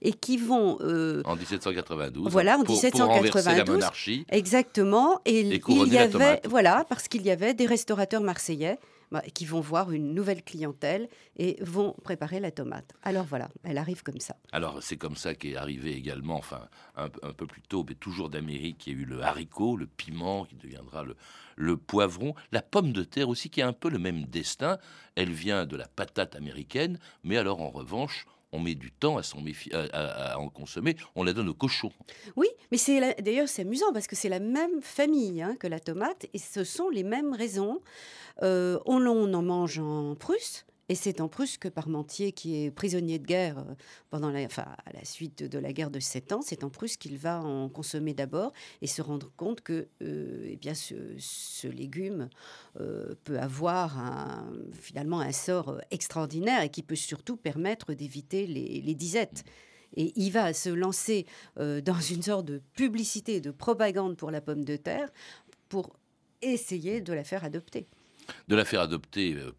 et 0.00 0.12
qui 0.14 0.38
vont 0.38 0.78
euh, 0.80 1.23
En 1.26 1.37
1792. 1.37 2.33
voilà, 2.33 2.59
en 2.59 2.64
pour, 2.64 2.80
pour 2.80 3.00
renverser 3.00 3.45
la 3.45 3.52
1792. 3.52 3.75
monarchie. 3.75 4.26
Exactement. 4.30 5.21
Et 5.26 5.40
Et 5.40 5.61
il 5.68 5.92
y 5.92 5.99
avait, 5.99 6.40
voilà, 6.49 6.87
parce 6.88 7.09
qu'il 7.09 7.23
y 7.23 7.30
avait 7.30 7.52
des 7.52 7.66
restaurateurs 7.66 8.23
marseillais 8.23 8.78
bah, 9.12 9.22
qui 9.34 9.44
vont 9.44 9.60
voir 9.60 9.92
une 9.92 10.14
nouvelle 10.14 10.42
clientèle 10.42 11.08
et 11.36 11.56
vont 11.60 11.94
préparer 12.02 12.40
la 12.40 12.50
tomate. 12.50 12.94
Alors 13.02 13.25
voilà, 13.25 13.48
elle 13.62 13.78
arrive 13.78 14.02
comme 14.02 14.20
ça. 14.20 14.36
Alors 14.52 14.82
c'est 14.82 14.96
comme 14.96 15.16
ça 15.16 15.34
qu'est 15.34 15.56
arrivé 15.56 15.92
également, 15.94 16.36
enfin 16.36 16.68
un, 16.96 17.08
peu 17.08 17.46
plus 17.46 17.62
tôt, 17.62 17.84
mais 17.88 17.94
toujours 17.94 18.30
d'Amérique, 18.30 18.86
il 18.86 18.92
y 18.92 18.96
a 18.96 19.02
eu 19.02 19.04
le 19.04 19.22
haricot, 19.22 19.76
le 19.76 19.86
piment 19.86 20.44
qui 20.44 20.56
deviendra 20.56 21.04
le, 21.04 21.16
le 21.56 21.76
poivron, 21.76 22.34
la 22.52 22.62
pomme 22.62 22.92
de 22.92 23.04
terre 23.04 23.28
aussi 23.28 23.50
qui 23.50 23.62
a 23.62 23.68
un 23.68 23.72
peu 23.72 23.90
le 23.90 23.98
même 23.98 24.25
destin. 24.26 24.78
Elle 25.14 25.32
vient 25.32 25.66
de 25.66 25.76
la 25.76 25.88
patate 25.88 26.34
américaine, 26.34 26.98
mais 27.22 27.36
alors 27.36 27.60
en 27.60 27.70
revanche, 27.70 28.26
on 28.56 28.60
met 28.60 28.75
du 28.75 28.90
temps 28.90 29.18
à, 29.18 29.22
à, 29.92 30.38
en 30.38 30.48
consommer, 30.48 30.96
on 31.14 31.22
la 31.22 31.32
donne 31.32 31.48
au 31.48 31.54
cochon. 31.54 31.92
Oui, 32.36 32.48
mais 32.70 32.78
c'est 32.78 33.20
d'ailleurs 33.22 33.48
c'est 33.48 33.62
amusant 33.62 33.92
parce 33.92 34.06
que 34.06 34.16
c'est 34.16 34.28
la 34.28 34.40
même 34.40 34.80
famille 34.80 35.42
hein, 35.42 35.56
que 35.58 35.66
la 35.66 35.80
tomate 35.80 36.26
et 36.32 36.38
ce 36.38 36.64
sont 36.64 36.88
les 36.88 37.04
mêmes 37.04 37.34
raisons. 37.34 37.80
Euh, 38.42 38.78
on, 38.86 39.04
on 39.06 39.32
en 39.32 39.42
mange 39.42 39.78
en 39.78 40.14
Prusse, 40.14 40.66
et 40.88 40.95
c'est 40.95 41.21
en 41.21 41.28
Prusse 41.28 41.59
que 41.59 41.69
Parmentier, 41.69 42.31
qui 42.31 42.62
est 42.62 42.71
prisonnier 42.71 43.19
de 43.19 43.26
guerre 43.26 43.59
euh, 43.59 43.75
pendant 44.09 44.33
enfin, 44.37 44.66
à 44.85 44.93
la 44.93 45.05
suite 45.05 45.43
de 45.43 45.59
la 45.59 45.73
guerre 45.73 45.90
de 45.90 45.99
Sept 45.99 46.33
ans, 46.33 46.43
c'est 46.43 46.62
en 46.62 46.71
Prusse 46.71 46.97
qu'il 46.97 47.19
va 47.19 47.40
en 47.40 47.69
consommer 47.69 48.14
d'abord 48.14 48.52
et 48.83 48.87
se 48.87 49.02
rendre 49.02 49.33
compte 49.37 49.62
que 49.62 49.88
euh, 50.02 50.47
eh 50.49 50.57
bien, 50.57 50.75
ce, 50.75 51.66
légume 51.66 52.28
euh, 52.81 53.14
peut 53.25 53.40
avoir 53.40 53.97
finalement 54.73 55.21
un 55.21 55.33
sort 55.33 55.81
extraordinaire 55.90 56.62
et 56.62 56.69
qui 56.69 56.83
peut 56.83 56.95
surtout 56.95 57.37
permettre 57.37 57.93
d'éviter 57.93 58.47
les 58.47 58.95
disettes. 58.95 59.45
Et 59.97 60.12
il 60.14 60.31
va 60.31 60.52
se 60.52 60.69
lancer 60.69 61.26
dans 61.57 62.00
une 62.00 62.23
sorte 62.23 62.47
de 62.47 62.62
publicité, 62.75 63.40
de 63.40 63.50
propagande 63.50 64.16
pour 64.16 64.31
la 64.31 64.40
pomme 64.40 64.64
de 64.64 64.76
terre 64.76 65.11
pour 65.69 65.97
essayer 66.43 67.00
de 67.00 67.12
la 67.12 67.25
faire 67.25 67.45
adopter 67.45 67.88
de 68.49 68.56
la 68.56 68.64
faire 68.64 68.80
adopter, 68.80 69.35
euh, 69.35 69.52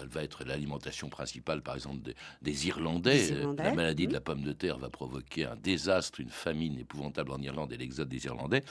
elle 0.00 0.08
va 0.08 0.22
être 0.22 0.44
l'alimentation 0.44 1.08
principale, 1.08 1.62
par 1.62 1.74
exemple, 1.74 2.12
des, 2.42 2.66
Irlandais. 2.66 3.30
La 3.56 3.74
maladie 3.74 4.06
de 4.06 4.12
la 4.12 4.20
pomme 4.20 4.42
de 4.42 4.52
terre 4.52 4.78
va 4.78 4.90
provoquer 4.90 5.44
un 5.44 5.56
désastre, 5.56 6.20
une 6.20 6.30
famine 6.30 6.78
épouvantable 6.78 7.32
en 7.32 7.38
Irlande 7.38 7.72
et 7.72 7.76
l'exode 7.76 8.08
des 8.08 8.26
Irlandais. 8.26 8.64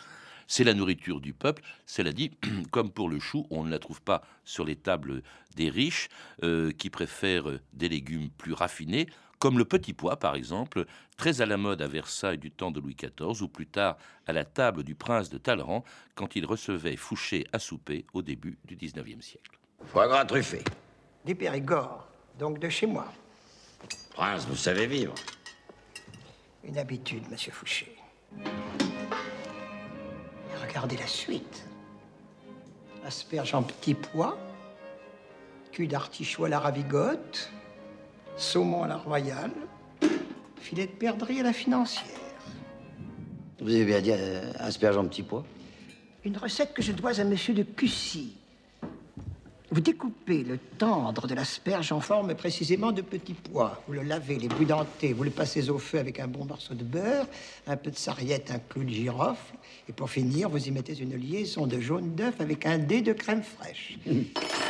C'est 0.48 0.63
la 0.63 0.74
nourriture 0.74 1.20
du 1.20 1.34
peuple. 1.34 1.62
Cela 1.86 2.13
dit, 2.13 2.32
comme 2.72 2.92
pour 2.92 3.10
le 3.10 3.20
chou, 3.20 3.46
on 3.50 3.63
ne 3.63 3.70
la 3.70 3.80
trouve 3.80 4.01
pas 4.01 4.24
sur 4.46 4.66
les 4.66 4.75
tables 4.75 5.22
des 5.56 5.70
riches 5.70 6.10
euh, 6.44 6.72
qui 6.72 6.89
préfèrent 6.89 7.60
des 7.74 7.89
légumes 7.89 8.30
plus 8.30 8.54
raffinés 8.54 9.08
comme 9.39 9.58
le 9.58 9.65
petit 9.65 9.94
pois 9.94 10.17
par 10.17 10.36
exemple, 10.36 10.86
très 11.17 11.41
à 11.41 11.46
la 11.46 11.58
mode 11.58 11.82
à 11.82 11.88
Versailles 11.88 12.38
du 12.38 12.51
temps 12.51 12.72
de 12.72 12.79
Louis 12.79 12.96
XIV, 12.96 13.41
ou 13.41 13.48
plus 13.48 13.67
tard 13.67 13.98
à 14.25 14.34
la 14.34 14.46
table 14.46 14.84
du 14.84 14.96
prince 14.96 15.29
de 15.29 15.38
Talleyrand, 15.38 15.84
quand 16.15 16.36
il 16.36 16.46
recevait 16.46 16.96
Fouché 16.96 17.46
à 17.53 17.60
souper 17.60 18.06
au 18.13 18.22
début 18.22 18.58
du 18.65 18.75
XIXe 18.75 19.25
siècle. 19.25 19.60
Foie 19.86 20.08
gras 20.08 20.25
truffé. 20.25 20.63
Des 21.25 21.36
Périgord, 21.36 22.08
donc 22.39 22.60
de 22.60 22.70
chez 22.70 22.88
moi. 22.88 23.12
Prince, 24.12 24.46
vous 24.48 24.56
savez 24.56 24.88
vivre. 24.88 25.13
Une 26.63 26.77
habitude, 26.77 27.24
monsieur 27.29 27.51
Fouché. 27.51 27.96
regardez 30.67 30.98
la 30.98 31.08
suite. 31.08 31.65
Asperge 33.06 33.53
en 33.53 33.63
petits 33.63 33.94
pois, 33.94 34.38
cul 35.72 35.88
d'artichaut 35.88 36.46
à 36.46 36.50
la 36.50 36.60
ravigote, 36.60 37.51
saumon 38.38 38.84
à 38.84 38.88
la 38.88 38.98
royale, 38.98 39.51
filet 40.60 40.86
de 40.86 40.91
perdrix 40.91 41.39
à 41.39 41.44
la 41.44 41.53
financière. 41.53 42.06
Vous 43.60 43.74
avez 43.74 43.86
bien 43.86 44.01
dit 44.01 44.12
euh, 44.12 44.51
asperge 44.60 44.98
en 44.98 45.06
petits 45.06 45.24
pois 45.24 45.44
Une 46.24 46.38
recette 46.38 46.74
que 46.74 46.82
je 46.82 46.91
dois 46.91 47.20
à 47.20 47.24
monsieur 47.24 47.53
de 47.53 47.63
Cussy. 47.63 48.36
Vous 49.70 49.82
découpez 49.82 50.44
le 50.44 50.58
tendre 50.77 51.27
de 51.27 51.36
l'asperge 51.36 51.91
en 51.91 52.00
forme 52.00 52.34
précisément 52.36 52.94
de 52.94 53.01
petits 53.01 53.34
pois. 53.34 53.82
Vous 53.88 53.94
le 53.94 54.03
lavez, 54.03 54.38
les 54.38 54.48
bouillantez, 54.48 55.12
vous 55.12 55.24
le 55.24 55.29
passez 55.29 55.70
au 55.70 55.77
feu 55.77 56.00
avec 56.00 56.20
un 56.20 56.27
bon 56.27 56.46
morceau 56.46 56.74
de 56.74 56.86
beurre, 56.86 57.25
un 57.65 57.75
peu 57.75 57.91
de 57.91 57.98
sarriette, 57.98 58.51
un 58.51 58.60
clou 58.60 58.84
de 58.84 58.89
girofle. 58.89 59.56
Et 59.89 59.94
pour 59.94 60.10
finir, 60.10 60.48
vous 60.48 60.67
y 60.67 60.72
mettez 60.72 60.98
une 61.00 61.15
liaison 61.17 61.67
de 61.67 61.82
jaune 61.82 62.15
d'œuf 62.15 62.39
avec 62.39 62.65
un 62.65 62.77
dé 62.77 63.01
de 63.01 63.12
crème 63.12 63.44
fraîche. 63.44 63.98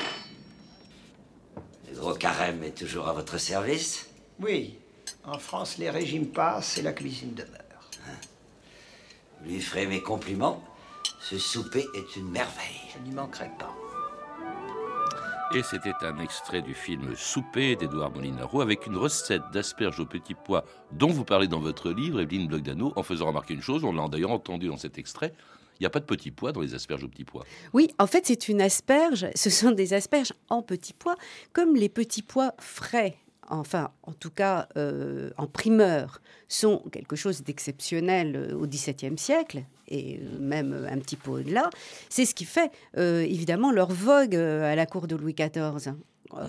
carême 2.18 2.64
est 2.64 2.78
toujours 2.78 3.08
à 3.08 3.14
votre 3.14 3.38
service 3.38 4.10
Oui. 4.40 4.78
En 5.26 5.40
France, 5.40 5.78
les 5.78 5.90
régimes 5.90 6.28
passent 6.28 6.78
et 6.78 6.82
la 6.82 6.94
cuisine 6.94 7.34
demeure. 7.34 7.90
Hein 8.08 8.16
lui 9.44 9.62
ferez 9.62 9.88
mes 9.88 10.02
compliments. 10.02 10.64
Ce 11.22 11.38
souper 11.38 11.86
est 11.96 12.16
une 12.16 12.30
merveille. 12.30 12.82
Je 12.94 13.10
n'y 13.10 13.16
manquerai 13.16 13.50
pas. 13.60 13.76
Et 15.56 15.64
c'était 15.64 15.94
un 16.02 16.20
extrait 16.20 16.62
du 16.62 16.74
film 16.74 17.16
Souper 17.16 17.78
d'Edouard 17.78 18.12
Molinaro 18.12 18.60
avec 18.60 18.86
une 18.86 18.98
recette 18.98 19.44
d'asperges 19.54 20.00
aux 20.02 20.06
petits 20.06 20.34
pois 20.34 20.66
dont 20.92 21.08
vous 21.08 21.24
parlez 21.24 21.48
dans 21.48 21.62
votre 21.62 21.90
livre, 21.90 22.20
Evelyne 22.20 22.48
Blogdano, 22.48 22.92
en 22.98 23.04
faisant 23.04 23.28
remarquer 23.28 23.54
une 23.54 23.62
chose, 23.62 23.86
on 23.86 23.94
l'a 23.94 24.10
d'ailleurs 24.10 24.32
entendu 24.32 24.68
dans 24.68 24.76
cet 24.76 24.98
extrait, 24.98 25.34
il 25.80 25.84
n'y 25.84 25.86
a 25.86 25.90
pas 25.90 26.02
de 26.02 26.06
petits 26.06 26.32
pois 26.32 26.52
dans 26.52 26.60
les 26.60 26.74
asperges 26.74 27.06
aux 27.06 27.08
petits 27.08 27.24
pois. 27.24 27.46
Oui, 27.72 27.88
en 27.98 28.08
fait, 28.08 28.26
c'est 28.26 28.50
une 28.50 28.62
asperge. 28.62 29.28
Ce 29.36 29.50
sont 29.50 29.72
des 29.72 29.94
asperges 29.94 30.34
en 30.50 30.62
petits 30.62 30.94
pois, 30.94 31.16
comme 31.54 31.76
les 31.76 31.90
petits 31.90 32.24
pois 32.24 32.54
frais. 32.60 33.18
Enfin, 33.50 33.92
en 34.04 34.12
tout 34.12 34.30
cas, 34.30 34.68
euh, 34.78 35.30
en 35.38 35.48
primeur, 35.48 36.22
sont 36.50 36.84
quelque 36.92 37.16
chose 37.16 37.44
d'exceptionnel 37.44 38.36
euh, 38.36 38.56
au 38.56 38.68
XVIIe 38.68 39.18
siècle 39.18 39.64
et 39.88 40.20
euh, 40.20 40.40
même 40.40 40.88
un 40.90 40.98
petit 40.98 41.16
peu 41.16 41.32
au-delà. 41.32 41.70
C'est 42.10 42.26
ce 42.26 42.36
qui 42.36 42.46
fait 42.46 42.72
évidemment 42.96 43.72
leur 43.72 43.92
vogue 43.92 44.36
à 44.36 44.76
la 44.76 44.86
cour 44.86 45.08
de 45.08 45.16
Louis 45.16 45.34
XIV 45.34 45.94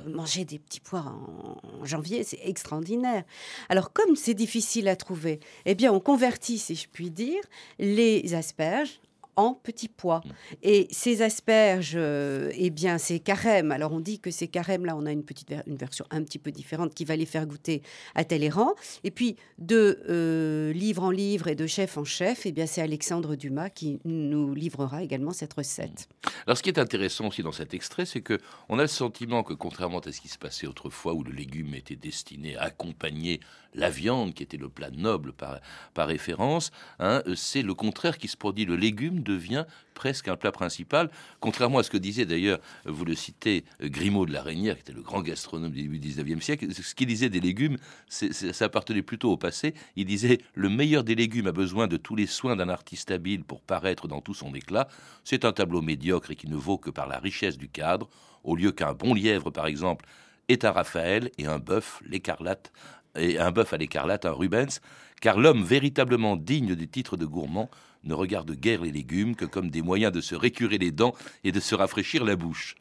manger 0.08 0.44
des 0.44 0.58
petits 0.58 0.80
pois 0.80 1.04
en, 1.04 1.84
janvier, 1.84 2.24
c'est 2.24 2.40
extraordinaire. 2.42 3.22
Alors, 3.68 3.92
comme 3.92 4.16
c'est 4.16 4.34
difficile 4.34 4.88
à 4.88 4.96
trouver, 4.96 5.38
eh 5.66 5.76
bien, 5.76 5.92
on 5.92 6.00
convertit, 6.00 6.58
si 6.58 6.74
je 6.74 6.88
puis 6.92 7.12
dire, 7.12 7.40
les 7.78 8.34
asperges 8.34 9.00
en 9.38 9.54
petits 9.54 9.88
pois. 9.88 10.20
Mm. 10.24 10.30
Et 10.64 10.88
ces 10.90 11.22
asperges, 11.22 11.94
euh, 11.94 12.50
eh 12.54 12.70
bien, 12.70 12.98
ces 12.98 13.20
carèmes, 13.20 13.70
alors 13.70 13.92
on 13.92 14.00
dit 14.00 14.18
que 14.18 14.30
ces 14.30 14.48
carèmes-là, 14.48 14.96
on 14.96 15.06
a 15.06 15.12
une 15.12 15.24
petite 15.24 15.54
une 15.66 15.76
version 15.76 16.04
un 16.10 16.22
petit 16.24 16.38
peu 16.38 16.50
différente 16.50 16.92
qui 16.92 17.04
va 17.04 17.16
les 17.16 17.24
faire 17.24 17.46
goûter 17.46 17.82
à 18.14 18.24
Talleyrand. 18.24 18.74
Et 19.04 19.10
puis, 19.10 19.36
de 19.58 20.02
euh, 20.08 20.72
livre 20.72 21.04
en 21.04 21.10
livre 21.10 21.46
et 21.46 21.54
de 21.54 21.66
chef 21.66 21.96
en 21.96 22.04
chef, 22.04 22.44
eh 22.46 22.52
bien, 22.52 22.66
c'est 22.66 22.82
Alexandre 22.82 23.36
Dumas 23.36 23.70
qui 23.70 24.00
nous 24.04 24.54
livrera 24.54 25.02
également 25.02 25.32
cette 25.32 25.54
recette. 25.54 26.08
Mm. 26.08 26.28
Alors, 26.46 26.58
ce 26.58 26.62
qui 26.62 26.70
est 26.70 26.78
intéressant 26.78 27.28
aussi 27.28 27.42
dans 27.42 27.52
cet 27.52 27.74
extrait, 27.74 28.06
c'est 28.06 28.22
que 28.22 28.38
on 28.68 28.78
a 28.78 28.82
le 28.82 28.88
sentiment 28.88 29.44
que, 29.44 29.54
contrairement 29.54 30.00
à 30.00 30.12
ce 30.12 30.20
qui 30.20 30.28
se 30.28 30.38
passait 30.38 30.66
autrefois, 30.66 31.14
où 31.14 31.22
le 31.22 31.32
légume 31.32 31.74
était 31.74 31.96
destiné 31.96 32.56
à 32.56 32.64
accompagner 32.64 33.40
la 33.74 33.90
viande, 33.90 34.34
qui 34.34 34.42
était 34.42 34.56
le 34.56 34.68
plat 34.68 34.90
noble 34.90 35.32
par, 35.32 35.60
par 35.94 36.08
référence, 36.08 36.70
hein, 36.98 37.22
c'est 37.36 37.62
le 37.62 37.74
contraire 37.74 38.18
qui 38.18 38.28
se 38.28 38.36
produit. 38.36 38.64
Le 38.64 38.76
légume 38.76 39.20
devient 39.28 39.66
presque 39.94 40.28
un 40.28 40.36
plat 40.36 40.52
principal, 40.52 41.10
contrairement 41.40 41.78
à 41.78 41.82
ce 41.82 41.90
que 41.90 41.96
disait 41.96 42.24
d'ailleurs, 42.24 42.60
vous 42.84 43.04
le 43.04 43.14
citez, 43.14 43.64
Grimaud 43.80 44.26
de 44.26 44.32
la 44.32 44.42
Reynière, 44.42 44.76
qui 44.76 44.82
était 44.82 44.92
le 44.92 45.02
grand 45.02 45.22
gastronome 45.22 45.72
du 45.72 45.82
début 45.82 45.98
du 45.98 46.08
19e 46.08 46.40
siècle. 46.40 46.66
Ce 46.72 46.94
qu'il 46.94 47.08
disait 47.08 47.28
des 47.28 47.40
légumes, 47.40 47.76
ça 48.08 48.64
appartenait 48.64 49.02
plutôt 49.02 49.30
au 49.30 49.36
passé. 49.36 49.74
Il 49.96 50.06
disait 50.06 50.38
Le 50.54 50.68
meilleur 50.68 51.04
des 51.04 51.14
légumes 51.14 51.48
a 51.48 51.52
besoin 51.52 51.86
de 51.86 51.96
tous 51.96 52.16
les 52.16 52.26
soins 52.26 52.56
d'un 52.56 52.68
artiste 52.68 53.10
habile 53.10 53.44
pour 53.44 53.60
paraître 53.60 54.08
dans 54.08 54.20
tout 54.20 54.34
son 54.34 54.54
éclat. 54.54 54.88
C'est 55.24 55.44
un 55.44 55.52
tableau 55.52 55.82
médiocre 55.82 56.30
et 56.30 56.36
qui 56.36 56.48
ne 56.48 56.56
vaut 56.56 56.78
que 56.78 56.90
par 56.90 57.06
la 57.06 57.18
richesse 57.18 57.58
du 57.58 57.68
cadre, 57.68 58.08
au 58.44 58.56
lieu 58.56 58.72
qu'un 58.72 58.94
bon 58.94 59.14
lièvre, 59.14 59.50
par 59.50 59.66
exemple, 59.66 60.06
est 60.48 60.64
un 60.64 60.72
Raphaël 60.72 61.30
et 61.38 61.46
un 61.46 61.58
bœuf, 61.58 62.00
l'écarlate, 62.06 62.72
et 63.16 63.38
un 63.38 63.50
bœuf 63.50 63.72
à 63.72 63.76
l'écarlate, 63.76 64.26
un 64.26 64.32
Rubens, 64.32 64.80
car 65.20 65.38
l'homme 65.38 65.62
véritablement 65.62 66.36
digne 66.36 66.74
du 66.74 66.88
titre 66.88 67.16
de 67.16 67.26
gourmand 67.26 67.70
ne 68.04 68.14
regarde 68.14 68.52
guère 68.52 68.82
les 68.82 68.92
légumes 68.92 69.34
que 69.34 69.44
comme 69.44 69.70
des 69.70 69.82
moyens 69.82 70.12
de 70.12 70.20
se 70.20 70.34
récurer 70.34 70.78
les 70.78 70.90
dents 70.90 71.14
et 71.44 71.52
de 71.52 71.60
se 71.60 71.74
rafraîchir 71.74 72.24
la 72.24 72.36
bouche. 72.36 72.76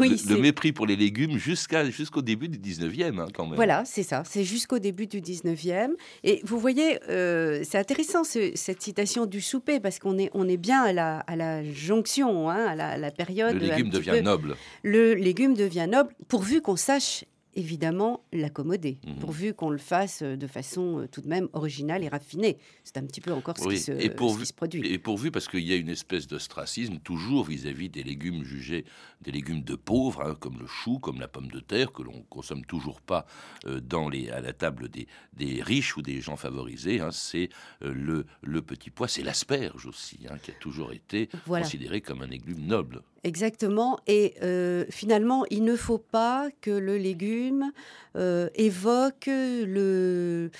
Oui, 0.00 0.20
le, 0.28 0.36
mépris 0.36 0.72
pour 0.72 0.86
les 0.86 0.96
légumes 0.96 1.38
jusqu'à 1.38 1.88
jusqu'au 1.88 2.20
début 2.20 2.48
du 2.48 2.58
19e, 2.58 3.18
hein, 3.18 3.26
quand 3.32 3.46
même. 3.46 3.54
Voilà, 3.54 3.84
c'est 3.86 4.02
ça. 4.02 4.22
C'est 4.26 4.44
jusqu'au 4.44 4.78
début 4.78 5.06
du 5.06 5.20
19e. 5.20 5.90
Et 6.24 6.40
vous 6.44 6.58
voyez, 6.58 6.98
euh, 7.08 7.62
c'est 7.64 7.78
intéressant 7.78 8.22
cette 8.24 8.82
citation 8.82 9.26
du 9.26 9.40
souper, 9.40 9.80
parce 9.80 9.98
qu'on 9.98 10.18
est, 10.18 10.30
on 10.34 10.48
est 10.48 10.56
bien 10.56 10.82
à 10.82 10.92
la, 10.92 11.20
à 11.20 11.36
la 11.36 11.64
jonction, 11.72 12.50
hein, 12.50 12.66
à, 12.78 12.96
la, 12.98 13.10
période. 13.10 13.54
Le 13.54 13.60
légume 13.60 13.90
devient 13.90 14.20
noble. 14.22 14.56
Le 14.82 15.14
légume 15.14 15.54
devient 15.54 15.86
noble, 15.88 16.10
pourvu 16.28 16.60
qu'on 16.60 16.76
sache 16.76 17.24
évidemment 17.58 18.24
l'accommoder, 18.32 18.98
mhm. 19.04 19.18
pourvu 19.18 19.52
qu'on 19.52 19.70
le 19.70 19.78
fasse 19.78 20.22
euh, 20.22 20.36
de 20.36 20.46
façon 20.46 21.00
euh, 21.00 21.08
tout 21.08 21.20
de 21.20 21.28
même 21.28 21.48
originale 21.52 22.04
et 22.04 22.08
raffinée. 22.08 22.56
C'est 22.84 22.98
un 22.98 23.04
petit 23.04 23.20
peu 23.20 23.32
encore 23.32 23.58
ce, 23.58 23.68
qui, 23.68 23.78
se, 23.78 23.90
et 23.90 24.10
se 24.10 24.52
produit. 24.52 24.86
Et 24.86 24.98
pourvu, 24.98 25.32
parce 25.32 25.48
qu'il 25.48 25.66
y 25.66 25.72
a 25.72 25.76
une 25.76 25.88
espèce 25.88 26.28
d'ostracisme 26.28 26.98
toujours 26.98 27.44
vis-à-vis 27.44 27.88
des 27.88 28.04
légumes 28.04 28.44
jugés 28.44 28.84
des 29.20 29.32
légumes 29.32 29.64
de 29.64 29.74
pauvres, 29.74 30.22
hein, 30.24 30.36
comme 30.38 30.60
le 30.60 30.68
chou, 30.68 31.00
comme 31.00 31.18
la 31.18 31.26
pomme 31.26 31.48
de 31.48 31.58
terre, 31.58 31.92
que 31.92 32.02
l'on 32.02 32.22
consomme 32.30 32.64
toujours 32.64 33.00
pas 33.00 33.26
euh, 33.66 33.80
dans 33.80 34.08
les, 34.08 34.30
à 34.30 34.40
la 34.40 34.52
table 34.52 34.88
des, 34.88 35.08
des 35.32 35.60
riches 35.60 35.96
ou 35.96 36.02
des 36.02 36.20
gens 36.20 36.36
favorisés. 36.36 37.00
Hein. 37.00 37.10
c'est 37.10 37.48
le, 37.80 38.26
le 38.42 38.62
petit 38.62 38.90
pois, 38.90 39.08
c'est 39.08 39.24
l'asperge 39.24 39.86
aussi, 39.86 40.20
hein, 40.30 40.36
qui 40.40 40.52
a 40.52 40.54
toujours 40.54 40.92
été 40.92 41.28
considéré 41.44 42.00
comme 42.00 42.22
un 42.22 42.28
légume 42.28 42.64
noble. 42.64 43.02
Exactement. 43.24 43.98
Et 44.06 44.34
euh, 44.42 44.84
finalement, 44.90 45.44
il 45.50 45.64
ne 45.64 45.76
faut 45.76 45.98
pas 45.98 46.48
que 46.60 46.70
le 46.70 46.96
légume 46.96 47.72
euh, 48.16 48.48
évoque 48.54 49.26
le, 49.28 50.50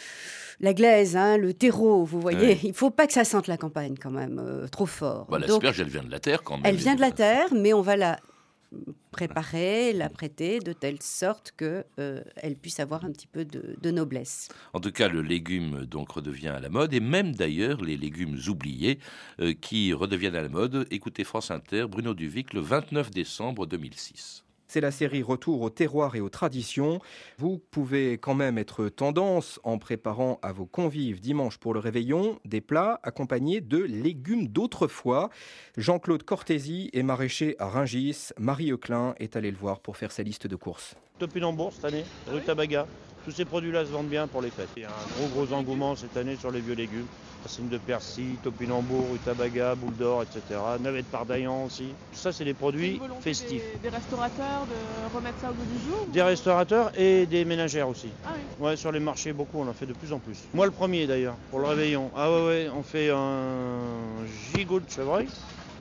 la 0.61 0.75
glaise, 0.75 1.17
hein, 1.17 1.37
le 1.37 1.55
terreau, 1.55 2.05
vous 2.05 2.21
voyez. 2.21 2.59
Il 2.63 2.71
ne 2.71 2.75
faut 2.75 2.91
pas 2.91 3.07
que 3.07 3.13
ça 3.13 3.25
sente 3.25 3.47
la 3.47 3.57
campagne 3.57 3.95
quand 4.01 4.11
même 4.11 4.43
euh, 4.45 4.67
trop 4.69 4.87
fort. 4.87 5.27
Bah, 5.31 5.39
L'asperge, 5.39 5.81
elle 5.81 5.89
vient 5.89 6.03
de 6.03 6.11
la 6.11 6.21
terre 6.21 6.43
quand 6.43 6.57
même. 6.57 6.67
Elle 6.67 6.77
vient 6.77 6.95
de 6.95 7.01
la 7.01 7.13
terre, 7.13 7.47
mais 7.53 7.73
on 7.73 7.83
va 7.83 7.97
la 7.97 8.19
préparer, 9.11 9.93
la 9.93 10.09
prêter 10.09 10.59
de 10.61 10.73
telle 10.73 11.03
sorte 11.03 11.53
que 11.57 11.85
euh, 11.99 12.23
elle 12.37 12.57
puisse 12.57 12.81
avoir 12.81 13.05
un 13.05 13.13
petit 13.13 13.27
peu 13.27 13.45
de, 13.45 13.91
noblesse. 13.91 14.49
En 14.75 14.81
tout 14.81 14.93
cas, 14.93 15.09
le 15.09 15.23
légume 15.23 15.87
donc 15.87 16.11
redevient 16.11 16.49
à 16.49 16.61
la 16.61 16.69
mode 16.69 16.93
et 16.93 17.01
même 17.01 17.35
d'ailleurs 17.35 17.81
les 17.81 17.97
légumes 17.97 18.39
oubliés 18.49 18.99
euh, 19.41 19.55
qui 19.59 19.93
redeviennent 19.93 20.37
à 20.37 20.43
la 20.43 20.49
mode. 20.49 20.87
Écoutez 20.91 21.25
France 21.25 21.51
Inter, 21.51 21.87
Bruno 21.89 22.15
Duvic, 22.15 22.53
le 22.53 22.61
29 22.61 23.11
décembre 23.11 23.67
2006. 23.67 24.45
C'est 24.71 24.83
la 24.83 24.91
série 24.91 25.23
Retour 25.23 25.63
au 25.63 25.71
terroir 25.71 26.15
et 26.15 26.21
aux 26.21 26.29
traditions. 26.29 27.01
Vous 27.39 27.59
pouvez 27.71 28.19
quand 28.19 28.35
même 28.35 28.59
être 28.59 28.91
tendance 28.91 29.59
en 29.65 29.79
préparant 29.79 30.39
à 30.43 30.53
vos 30.53 30.67
convives 30.67 31.21
dimanche 31.21 31.57
pour 31.57 31.73
le 31.73 31.81
réveillon 31.81 32.39
des 32.45 32.61
plats 32.61 33.01
accompagnés 33.03 33.63
de 33.63 33.79
légumes 33.79 34.47
d'autrefois. 34.47 35.31
Jean-Claude 35.79 36.23
Cortési 36.23 36.91
est 36.93 37.03
maraîcher 37.03 37.57
à 37.59 37.67
Ringis. 37.67 38.29
Marie 38.39 38.71
Euclin 38.71 39.15
est 39.19 39.37
allée 39.37 39.51
le 39.51 39.57
voir 39.57 39.81
pour 39.81 39.97
faire 39.97 40.13
sa 40.13 40.23
liste 40.23 40.47
de 40.47 40.57
courses. 40.57 40.97
Topinambour 41.19 41.73
cette 41.73 41.87
année, 41.87 42.05
rue 42.31 42.43
Tabaga. 42.43 42.87
Tous 43.29 43.35
ces 43.35 43.45
produits-là 43.45 43.85
se 43.85 43.91
vendent 43.91 44.09
bien 44.09 44.27
pour 44.27 44.41
les 44.41 44.51
fêtes. 44.51 44.71
Il 44.77 44.85
y 44.85 44.87
a 44.87 44.91
un 44.91 45.07
gros 45.15 45.29
gros 45.29 45.53
engouement 45.53 45.95
cette 45.95 46.17
année 46.17 46.37
sur 46.37 46.51
les 46.51 46.63
vieux 46.63 46.73
légumes. 46.73 47.09
Racines 47.43 47.69
de 47.69 47.77
persil, 47.77 48.39
topinambour, 48.39 49.11
rutabaga, 49.11 49.75
boule 49.75 49.97
d'or, 49.97 50.23
etc. 50.23 50.59
Navette 50.81 51.09
pardaillan 51.09 51.67
aussi. 51.67 51.95
Tout 52.11 52.19
ça, 52.19 52.33
c'est 52.33 52.47
des 52.47 52.55
produits 52.55 52.99
festifs. 53.21 53.83
Des, 53.83 53.91
restaurateurs 53.91 54.65
de 54.65 55.15
remettre 55.15 55.41
ça 55.41 55.51
au 55.51 55.53
goût 55.53 55.67
du 55.67 55.79
jour 55.79 56.07
Des 56.11 56.23
restaurateurs 56.23 56.91
et 56.99 57.27
des 57.27 57.45
ménagères 57.45 57.91
aussi. 57.91 58.15
Ah 58.25 58.31
oui. 58.35 58.65
Ouais, 58.65 58.77
sur 58.79 58.93
les 58.93 59.01
marchés, 59.01 59.35
beaucoup, 59.35 59.59
on 59.59 59.69
en 59.69 59.75
fait 59.75 59.85
de 59.85 59.93
plus 59.93 60.15
en 60.15 60.21
plus. 60.21 60.49
Moi, 60.55 60.65
le 60.65 60.73
premier 60.73 61.07
d'ailleurs, 61.07 61.37
pour 61.51 61.59
le 61.59 61.67
réveillon. 61.67 62.11
Ah 62.17 62.33
ouais, 62.33 62.47
ouais, 62.47 62.69
on 62.75 62.83
fait 62.83 63.11
un 63.11 64.25
gigot 64.55 64.81
de 64.81 64.89
chevreuil 64.89 65.29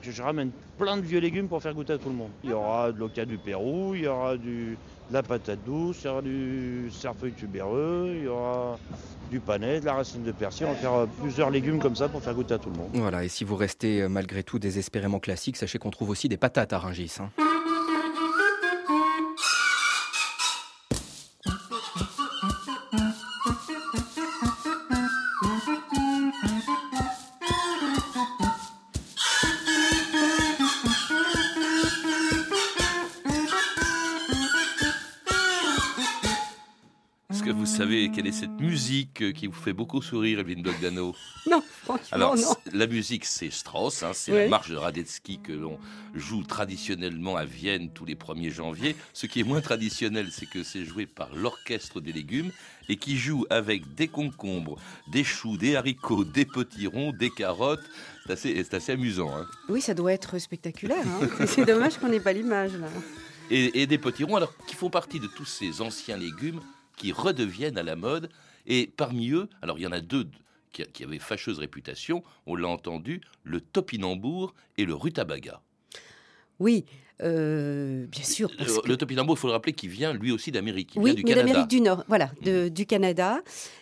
je 0.02 0.22
ramène 0.22 0.50
plein 0.78 0.96
de 0.96 1.02
vieux 1.02 1.20
légumes 1.20 1.48
pour 1.48 1.62
faire 1.62 1.74
goûter 1.74 1.94
à 1.94 1.98
tout 1.98 2.08
le 2.08 2.14
monde. 2.14 2.30
Il 2.44 2.50
y 2.50 2.52
aura 2.52 2.92
de 2.92 2.98
l'oca 2.98 3.24
du 3.24 3.38
Pérou, 3.38 3.94
il 3.94 4.02
y 4.02 4.06
aura 4.06 4.36
du, 4.36 4.76
de 5.08 5.14
la 5.14 5.22
patate 5.22 5.58
douce, 5.64 5.98
il 6.02 6.06
y 6.06 6.10
aura 6.10 6.22
du 6.22 6.90
cerfeuil 6.90 7.32
tubéreux, 7.32 8.12
il 8.16 8.24
y 8.24 8.28
aura 8.28 8.78
du 9.30 9.40
panais, 9.40 9.80
de 9.80 9.86
la 9.86 9.94
racine 9.94 10.22
de 10.22 10.32
persil. 10.32 10.66
On 10.66 10.72
va 10.72 10.76
faire 10.76 10.94
euh, 10.94 11.06
plusieurs 11.20 11.50
légumes 11.50 11.78
comme 11.78 11.96
ça 11.96 12.08
pour 12.08 12.22
faire 12.22 12.34
goûter 12.34 12.54
à 12.54 12.58
tout 12.58 12.70
le 12.70 12.76
monde. 12.76 12.88
Voilà, 12.94 13.24
et 13.24 13.28
si 13.28 13.44
vous 13.44 13.56
restez 13.56 14.02
euh, 14.02 14.08
malgré 14.08 14.42
tout 14.42 14.58
désespérément 14.58 15.20
classique, 15.20 15.56
sachez 15.56 15.78
qu'on 15.78 15.90
trouve 15.90 16.10
aussi 16.10 16.28
des 16.28 16.36
patates 16.36 16.72
à 16.72 16.78
Rungis. 16.78 17.16
Hein. 17.20 17.30
Quelle 38.18 38.26
est 38.26 38.32
cette 38.32 38.60
musique 38.60 39.32
qui 39.32 39.46
vous 39.46 39.52
fait 39.52 39.72
beaucoup 39.72 40.02
sourire, 40.02 40.40
Evelyne 40.40 40.60
Bogdano 40.60 41.14
Non, 41.48 41.62
franchement, 41.84 42.08
Alors, 42.10 42.36
non. 42.36 42.56
La 42.72 42.88
musique, 42.88 43.24
c'est 43.24 43.48
Strauss, 43.48 44.02
hein, 44.02 44.10
c'est 44.12 44.32
la 44.32 44.48
marche 44.48 44.70
de 44.70 44.74
Radetzky 44.74 45.38
que 45.38 45.52
l'on 45.52 45.78
joue 46.16 46.42
traditionnellement 46.42 47.36
à 47.36 47.44
Vienne 47.44 47.90
tous 47.94 48.04
les 48.04 48.16
1er 48.16 48.50
janvier. 48.50 48.96
Ce 49.12 49.26
qui 49.26 49.38
est 49.38 49.44
moins 49.44 49.60
traditionnel, 49.60 50.30
c'est 50.32 50.46
que 50.46 50.64
c'est 50.64 50.84
joué 50.84 51.06
par 51.06 51.32
l'orchestre 51.32 52.00
des 52.00 52.12
légumes 52.12 52.50
et 52.88 52.96
qui 52.96 53.16
joue 53.16 53.46
avec 53.50 53.94
des 53.94 54.08
concombres, 54.08 54.80
des 55.12 55.22
choux, 55.22 55.56
des 55.56 55.76
haricots, 55.76 56.24
des 56.24 56.44
potirons, 56.44 57.12
des 57.12 57.30
carottes. 57.30 57.88
C'est 58.26 58.32
assez, 58.32 58.66
assez, 58.72 58.92
amusant. 58.94 59.30
Hein. 59.32 59.46
Oui, 59.68 59.80
ça 59.80 59.94
doit 59.94 60.12
être 60.12 60.40
spectaculaire. 60.40 61.06
Hein. 61.06 61.28
c'est 61.46 61.64
dommage 61.64 61.98
qu'on 61.98 62.08
n'ait 62.08 62.18
pas 62.18 62.32
l'image 62.32 62.72
là. 62.72 62.88
Et, 63.48 63.82
et, 63.82 63.86
des 63.86 63.96
potirons, 63.96 64.34
alors 64.34 64.52
qui 64.66 64.74
font 64.74 64.90
partie 64.90 65.20
de 65.20 65.28
tous 65.28 65.46
ces 65.46 65.80
anciens 65.80 66.16
légumes 66.16 66.60
qui 66.98 67.12
redeviennent 67.12 67.78
à 67.78 67.82
la 67.82 67.96
mode. 67.96 68.28
Et 68.66 68.92
parmi 68.96 69.30
eux, 69.30 69.48
alors 69.62 69.78
il 69.78 69.82
y 69.82 69.86
en 69.86 69.92
a 69.92 70.00
deux 70.00 70.28
qui, 70.72 70.82
qui 70.92 71.04
avaient 71.04 71.18
fâcheuse 71.18 71.58
réputation, 71.58 72.22
on 72.46 72.54
l'a 72.54 72.68
entendu, 72.68 73.20
le 73.44 73.60
topinambour 73.60 74.54
et 74.76 74.84
le 74.84 74.94
rutabaga. 74.94 75.62
Oui, 76.58 76.84
euh, 77.22 78.06
bien 78.06 78.22
sûr. 78.22 78.50
Le, 78.58 78.80
que... 78.80 78.92
topinambour, 78.92 79.36
il 79.36 79.40
faut 79.40 79.48
le 79.48 79.52
rappeler, 79.52 79.72
qui 79.72 79.88
vient 79.88 80.12
lui 80.12 80.30
aussi 80.30 80.52
d'Amérique. 80.52 80.92
Oui, 80.96 81.14
du 81.14 81.24
mais 81.24 81.34
d'Amérique 81.34 81.68
du 81.68 81.80
Nord, 81.80 82.04
voilà, 82.08 82.30
de, 82.42 82.68
du 82.68 82.86
Canada, 82.86 83.40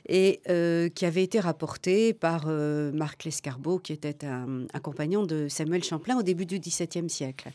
et 0.08 0.40
euh, 0.48 0.88
qui 0.88 1.04
avait 1.04 1.22
été 1.22 1.40
rapporté 1.40 2.14
par 2.14 2.44
euh, 2.46 2.92
Marc 2.92 3.24
Lescarbot, 3.24 3.78
qui 3.78 3.92
était 3.92 4.24
un, 4.24 4.66
un, 4.72 4.80
compagnon 4.80 5.24
de 5.24 5.48
Samuel 5.48 5.84
Champlain 5.84 6.18
au 6.18 6.22
début 6.22 6.46
du 6.46 6.58
XVIIe 6.58 7.10
siècle. 7.10 7.50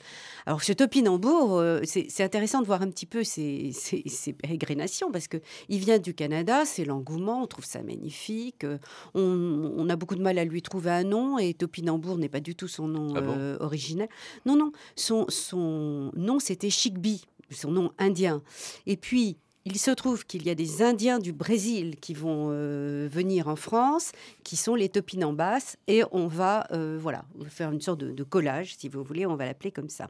Alors, 0.45 0.63
ce 0.63 0.73
topinambour, 0.73 1.63
c'est 1.83 2.23
intéressant 2.23 2.61
de 2.61 2.65
voir 2.65 2.81
un 2.81 2.89
petit 2.89 3.05
peu 3.05 3.23
ses, 3.23 3.71
ses, 3.73 4.03
ses 4.05 4.33
pérégrinations, 4.33 5.11
parce 5.11 5.27
qu'il 5.27 5.41
vient 5.79 5.99
du 5.99 6.13
Canada, 6.13 6.65
c'est 6.65 6.85
l'engouement, 6.85 7.41
on 7.41 7.47
trouve 7.47 7.65
ça 7.65 7.81
magnifique, 7.81 8.65
on, 9.13 9.73
on, 9.77 9.89
a 9.89 9.95
beaucoup 9.95 10.15
de 10.15 10.21
mal 10.21 10.37
à 10.37 10.45
lui 10.45 10.61
trouver 10.61 10.91
un 10.91 11.03
nom, 11.03 11.39
et 11.39 11.53
topinambour 11.53 12.17
n'est 12.17 12.29
pas 12.29 12.39
du 12.39 12.55
tout 12.55 12.67
son 12.67 12.87
nom 12.87 13.13
ah 13.15 13.21
bon? 13.21 13.57
originel. 13.59 14.09
Non, 14.45 14.55
non, 14.55 14.71
son, 14.95 15.25
son 15.29 15.70
nom, 16.15 16.39
c'était 16.39 16.69
Chicby, 16.69 17.23
son 17.49 17.71
nom 17.71 17.91
indien. 17.97 18.41
Et 18.85 18.97
puis, 18.97 19.37
il 19.65 19.77
se 19.77 19.91
trouve 19.91 20.25
qu'il 20.25 20.43
y 20.45 20.49
a 20.49 20.55
des 20.55 20.81
Indiens 20.81 21.19
du 21.19 21.33
Brésil 21.33 21.95
qui 22.01 22.13
vont 22.13 22.49
euh, 22.49 23.07
venir 23.11 23.47
en 23.47 23.55
France, 23.55 24.11
qui 24.43 24.55
sont 24.55 24.73
les 24.73 24.89
topinambas, 24.89 25.77
et 25.87 26.03
on 26.11 26.27
va 26.27 26.67
euh, 26.71 26.97
voilà 26.99 27.25
faire 27.47 27.71
une 27.71 27.81
sorte 27.81 27.99
de, 27.99 28.23
collage, 28.23 28.75
si 28.77 28.89
vous 28.89 29.03
voulez, 29.03 29.25
on 29.25 29.35
va 29.35 29.45
l'appeler 29.45 29.71
comme 29.71 29.89
ça. 29.89 30.09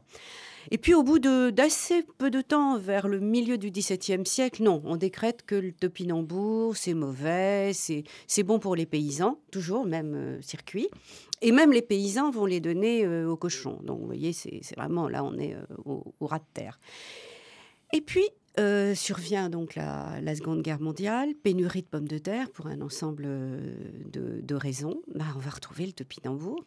Et 0.70 0.78
puis 0.78 0.94
au 0.94 1.02
bout 1.02 1.18
d'assez 1.18 2.04
peu 2.18 2.30
de 2.30 2.40
temps, 2.40 2.78
vers 2.78 3.08
le 3.08 3.20
milieu 3.20 3.58
du 3.58 3.70
XVIIe 3.70 4.24
siècle, 4.24 4.62
non, 4.62 4.80
on 4.84 4.96
décrète 4.96 5.44
que 5.44 5.56
le 5.56 5.72
topinambour, 5.72 6.76
c'est 6.76 6.94
mauvais, 6.94 7.72
c'est 7.74 8.42
bon 8.42 8.58
pour 8.58 8.76
les 8.76 8.86
paysans, 8.86 9.38
toujours, 9.50 9.84
même 9.84 10.14
euh, 10.14 10.40
circuit. 10.40 10.88
Et 11.42 11.50
même 11.50 11.72
les 11.72 11.82
paysans 11.82 12.30
vont 12.30 12.46
les 12.46 12.60
donner 12.60 13.04
aux 13.24 13.36
cochons. 13.36 13.80
Donc 13.82 13.98
vous 13.98 14.06
voyez, 14.06 14.32
c'est 14.32 14.62
vraiment, 14.76 15.08
là, 15.08 15.24
on 15.24 15.36
est 15.38 15.56
au, 15.84 16.14
au 16.20 16.26
ras 16.28 16.38
de 16.38 16.44
terre. 16.54 16.78
Et 17.92 18.00
puis, 18.00 18.28
euh, 18.58 18.94
survient 18.94 19.48
donc 19.48 19.74
la, 19.74 20.20
la, 20.20 20.34
Seconde 20.34 20.62
Guerre 20.62 20.80
mondiale, 20.80 21.30
pénurie 21.42 21.82
de 21.82 21.86
pommes 21.86 22.08
de 22.08 22.18
terre 22.18 22.50
pour 22.50 22.66
un 22.66 22.80
ensemble 22.80 23.24
de, 23.24 24.40
de 24.42 24.54
raisons. 24.54 25.00
Bah, 25.14 25.24
on 25.36 25.38
va 25.38 25.50
retrouver 25.50 25.86
le 25.86 25.92
topinambour 25.92 26.64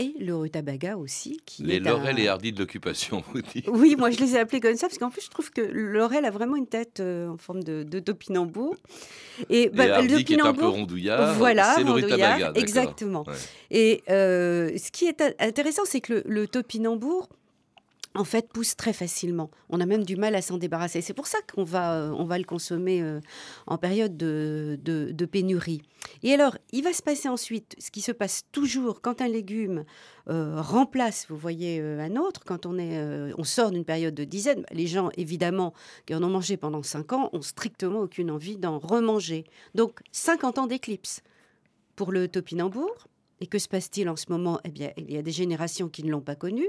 et 0.00 0.14
le 0.18 0.34
rutabaga 0.34 0.96
aussi. 0.96 1.40
Qui 1.44 1.62
les 1.62 1.86
un... 1.86 2.16
et 2.16 2.28
hardis 2.28 2.52
de 2.52 2.58
l'occupation, 2.58 3.22
vous 3.32 3.42
dites 3.42 3.68
Oui, 3.68 3.96
moi 3.98 4.10
je 4.10 4.18
les 4.18 4.34
ai 4.34 4.38
appelés 4.38 4.60
comme 4.60 4.74
ça 4.76 4.88
parce 4.88 4.98
qu'en 4.98 5.10
plus 5.10 5.22
je 5.22 5.28
trouve 5.28 5.50
que 5.50 5.60
laurel 5.60 6.24
a 6.24 6.30
vraiment 6.30 6.56
une 6.56 6.66
tête 6.66 7.00
euh, 7.00 7.28
en 7.28 7.36
forme 7.36 7.62
de, 7.62 7.82
de 7.82 8.00
topinambour. 8.00 8.74
Et, 9.50 9.68
bah, 9.68 10.00
et 10.00 10.08
le 10.08 10.18
qui 10.20 10.34
est 10.34 10.40
un 10.40 10.54
peu 10.54 10.66
rondouillard, 10.66 11.34
voilà, 11.34 11.74
c'est 11.76 11.84
le 11.84 11.92
rutabaga. 11.92 12.52
Exactement. 12.54 13.24
Ouais. 13.26 13.34
Et 13.70 14.02
euh, 14.08 14.70
ce 14.76 14.90
qui 14.90 15.04
est 15.04 15.22
intéressant, 15.38 15.82
c'est 15.84 16.00
que 16.00 16.14
le, 16.14 16.22
le 16.26 16.48
topinambour 16.48 17.28
en 18.14 18.24
fait, 18.24 18.52
pousse 18.52 18.74
très 18.74 18.92
facilement. 18.92 19.50
On 19.68 19.80
a 19.80 19.86
même 19.86 20.04
du 20.04 20.16
mal 20.16 20.34
à 20.34 20.42
s'en 20.42 20.58
débarrasser. 20.58 21.00
C'est 21.00 21.14
pour 21.14 21.28
ça 21.28 21.38
qu'on 21.54 21.62
va, 21.62 22.12
on 22.16 22.24
va 22.24 22.38
le 22.38 22.44
consommer 22.44 23.00
euh, 23.02 23.20
en 23.68 23.78
période 23.78 24.16
de, 24.16 25.26
pénurie. 25.30 25.82
Et 26.24 26.34
alors, 26.34 26.56
il 26.72 26.82
va 26.82 26.92
se 26.92 27.02
passer 27.02 27.28
ensuite 27.28 27.76
ce 27.78 27.90
qui 27.90 28.00
se 28.00 28.10
passe 28.10 28.44
toujours 28.50 29.00
quand 29.00 29.20
un 29.20 29.28
légume 29.28 29.84
euh, 30.28 30.60
remplace, 30.60 31.26
vous 31.28 31.36
voyez, 31.36 31.80
euh, 31.80 32.00
un 32.00 32.16
autre, 32.16 32.42
quand 32.44 32.66
on, 32.66 32.78
est, 32.78 32.98
euh, 32.98 33.32
on 33.38 33.44
sort 33.44 33.70
d'une 33.70 33.84
période 33.84 34.14
de 34.14 34.24
dizaines. 34.24 34.64
Les 34.72 34.88
gens, 34.88 35.10
évidemment, 35.16 35.72
qui 36.06 36.14
en 36.14 36.22
ont 36.24 36.30
mangé 36.30 36.56
pendant 36.56 36.82
5 36.82 37.12
ans, 37.12 37.30
ont 37.32 37.42
strictement 37.42 38.00
aucune 38.00 38.30
envie 38.30 38.56
d'en 38.56 38.80
remanger. 38.80 39.44
Donc, 39.74 40.00
50 40.10 40.58
ans 40.58 40.66
d'éclipse 40.66 41.22
pour 41.94 42.10
le 42.10 42.26
topinambour. 42.26 43.06
Et 43.42 43.46
que 43.46 43.58
se 43.58 43.68
passe-t-il 43.68 44.08
en 44.08 44.16
ce 44.16 44.26
moment? 44.28 44.60
Eh 44.64 44.68
bien, 44.68 44.90
il 44.98 45.10
y 45.10 45.16
a 45.16 45.22
des 45.22 45.32
générations 45.32 45.88
qui 45.88 46.04
ne 46.04 46.10
l'ont 46.10 46.20
pas 46.20 46.34
connu, 46.34 46.68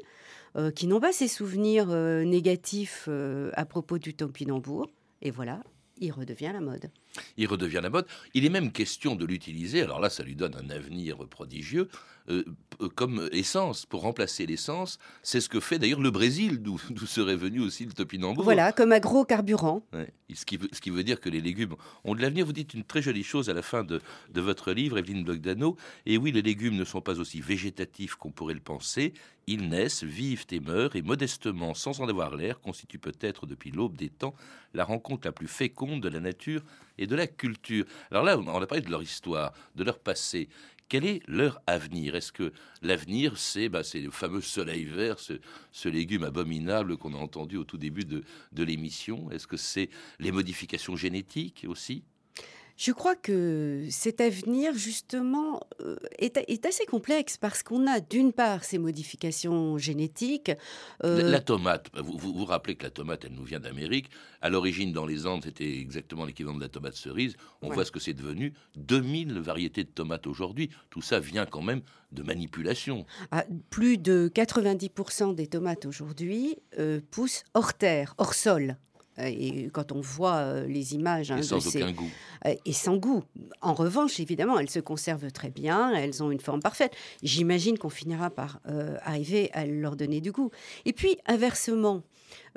euh, 0.58 0.72
qui 0.72 0.88
n'ont 0.88 1.00
pas 1.00 1.14
ces 1.14 1.28
souvenirs 1.28 1.88
euh, 1.90 2.24
négatifs 2.24 3.06
euh, 3.08 3.52
à 3.54 3.66
propos 3.66 3.98
du 3.98 4.14
topinambour. 4.14 4.88
Et 5.22 5.32
voilà, 5.32 5.64
il 5.98 6.12
redevient 6.12 6.52
la 6.54 6.62
mode. 6.62 6.92
Il 7.38 7.48
redevient 7.48 7.80
la 7.82 7.90
mode. 7.90 8.06
Il 8.34 8.46
est 8.46 8.50
même 8.50 8.72
question 8.72 9.16
de 9.16 9.26
l'utiliser, 9.26 9.82
alors 9.82 10.00
là 10.00 10.10
ça 10.10 10.24
lui 10.24 10.36
donne 10.36 10.56
un 10.56 10.70
avenir 10.70 11.18
prodigieux, 11.28 11.88
euh, 12.30 12.44
comme 12.96 13.30
essence, 13.32 13.86
pour 13.86 14.02
remplacer 14.02 14.46
l'essence. 14.46 15.00
C'est 15.24 15.42
ce 15.42 15.50
que 15.50 15.60
fait 15.60 15.80
d'ailleurs 15.80 16.00
le 16.00 16.12
Brésil, 16.12 16.62
d'où 16.62 16.78
serait 17.06 17.36
venu 17.36 17.62
aussi 17.62 17.86
le 17.86 17.94
topinambour. 17.94 18.44
Voilà, 18.44 18.72
comme 18.72 18.92
agrocarburant. 18.92 19.84
Ouais. 19.94 20.14
Ce, 20.34 20.46
qui 20.46 20.58
veut, 20.58 20.70
ce, 20.72 20.80
qui 20.80 20.90
veut, 20.90 21.04
dire 21.04 21.20
que 21.20 21.30
les 21.30 21.42
légumes 21.42 21.76
ont 22.04 22.16
de 22.16 22.22
l'avenir. 22.22 22.46
Vous 22.46 22.54
dites 22.54 22.74
une 22.74 22.84
très 22.84 23.02
jolie 23.02 23.24
chose 23.24 23.50
à 23.50 23.54
la 23.54 23.62
fin 23.62 23.84
de, 23.84 24.00
de 24.32 24.42
votre 24.42 24.72
livre, 24.72 24.98
Evelyne 24.98 25.24
Blogdano. 25.24 25.76
Et 26.06 26.18
oui, 26.18 26.32
les 26.32 26.42
légumes 26.42 26.76
ne 26.76 26.86
sont 26.86 27.02
pas 27.02 27.20
aussi 27.20 27.42
végétatifs 27.42 28.16
qu'on 28.16 28.32
pourrait 28.32 28.54
le 28.54 28.62
penser. 28.62 29.14
Ils 29.48 29.68
naissent, 29.68 30.04
vivent 30.04 30.46
et 30.52 30.60
meurent, 30.60 30.96
et 30.96 31.02
modestement, 31.02 31.74
sans 31.74 32.00
en 32.00 32.08
avoir 32.08 32.36
l'air, 32.36 32.62
constituent 32.62 33.00
peut-être 33.00 33.46
depuis 33.46 33.72
l'aube 33.72 33.98
des 33.98 34.10
temps 34.10 34.36
la 34.74 34.86
rencontre 34.86 35.28
la 35.28 35.32
plus 35.32 35.48
féconde 35.48 36.02
de 36.02 36.10
la 36.10 36.20
nature 36.20 36.64
et 37.02 37.08
de 37.08 37.16
la 37.16 37.28
culture. 37.28 37.86
Alors 38.12 38.24
là, 38.24 38.38
on 38.38 38.62
a 38.62 38.68
parlé 38.68 38.84
de 38.84 38.92
leur 38.92 39.02
histoire, 39.02 39.54
de 39.76 39.84
leur 39.84 40.00
passé. 40.00 40.48
Quel 40.88 41.06
est 41.06 41.22
leur 41.28 41.62
avenir? 41.68 42.16
Est-ce 42.16 42.32
que 42.32 42.54
l'avenir, 42.82 43.38
c'est 43.38 43.70
bah, 43.70 43.82
le 43.94 44.12
fameux 44.12 44.42
soleil 44.42 44.86
vert, 44.86 45.18
ce, 45.20 45.90
légume 45.90 46.24
abominable 46.24 46.98
qu'on 46.98 47.14
a 47.14 47.18
entendu 47.18 47.58
au 47.58 47.64
tout 47.64 47.78
début 47.78 48.06
de 48.06 48.64
l'émission? 48.64 49.32
Est-ce 49.32 49.48
que 49.48 49.58
c'est 49.58 49.90
les 50.20 50.32
modifications 50.32 50.96
génétiques 50.96 51.66
aussi? 51.68 52.04
Je 52.82 52.92
crois 52.92 53.16
que 53.16 53.86
cet 53.92 54.22
avenir, 54.22 54.74
justement, 54.74 55.60
euh, 55.82 55.98
est, 56.18 56.66
assez 56.66 56.86
complexe 56.88 57.38
parce 57.38 57.62
qu'on 57.62 57.86
a 57.86 58.00
d'une 58.00 58.34
part 58.34 58.64
ces 58.64 58.80
modifications 58.80 59.78
génétiques. 59.78 60.52
Euh, 61.04 61.22
la, 61.22 61.42
tomate, 61.42 61.92
vous, 61.94 62.18
vous, 62.18 62.44
rappelez 62.44 62.76
que 62.76 62.84
la 62.84 62.90
tomate, 62.90 63.26
elle 63.26 63.34
nous 63.34 63.44
vient 63.44 63.60
d'Amérique. 63.60 64.10
À 64.42 64.50
l'origine, 64.50 64.94
dans 64.94 65.06
les 65.06 65.28
Andes, 65.28 65.44
c'était 65.44 65.78
exactement 65.78 66.26
l'équivalent 66.26 66.58
de 66.58 66.62
la 66.64 66.70
tomate 66.70 66.96
cerise. 66.96 67.36
On 67.62 67.70
voit 67.70 67.86
ce 67.86 67.92
que 67.92 68.00
c'est 68.00 68.16
devenu. 68.16 68.54
2000 68.78 69.40
variétés 69.40 69.84
de 69.84 69.90
tomates 69.90 70.26
aujourd'hui. 70.26 70.72
Tout 70.90 71.04
ça 71.04 71.20
vient 71.20 71.46
quand 71.46 71.62
même 71.62 71.82
de 72.12 72.24
manipulation. 72.24 73.06
Ah, 73.30 73.46
plus 73.70 74.00
de 74.00 74.32
90% 74.34 75.36
des 75.36 75.46
tomates 75.46 75.86
aujourd'hui 75.86 76.58
euh, 76.80 77.00
poussent 77.12 77.44
hors 77.54 77.76
terre, 77.76 78.16
hors 78.18 78.34
sol. 78.34 78.78
Euh, 79.20 79.26
et 79.26 79.70
quand 79.72 79.92
on 79.92 80.02
voit 80.02 80.36
euh, 80.36 80.68
les 80.68 80.96
images... 80.96 81.32
Hein, 81.32 81.38
et 81.38 81.44
sans 81.44 81.66
aucun 81.66 81.92
goût. 81.92 82.10
Euh, 82.46 82.56
et 82.66 82.74
sans 82.74 82.98
goût. 82.98 83.24
En 83.62 83.74
revanche, 83.74 84.20
évidemment, 84.20 84.58
elles 84.60 84.70
se 84.70 84.80
conservent 84.80 85.32
très 85.32 85.50
bien, 85.50 85.94
elles 85.94 86.24
ont 86.24 86.32
une 86.32 86.40
forme 86.40 86.62
parfaite. 86.62 86.94
J'imagine 87.24 87.78
qu'on 87.78 87.90
finira 87.90 88.30
par 88.30 88.60
arriver 89.04 89.50
à 89.54 89.66
leur 89.66 89.96
donner 89.96 90.22
du 90.22 90.32
goût. 90.32 90.52
Et 90.86 90.94
puis, 90.94 91.18
inversement, 91.26 92.04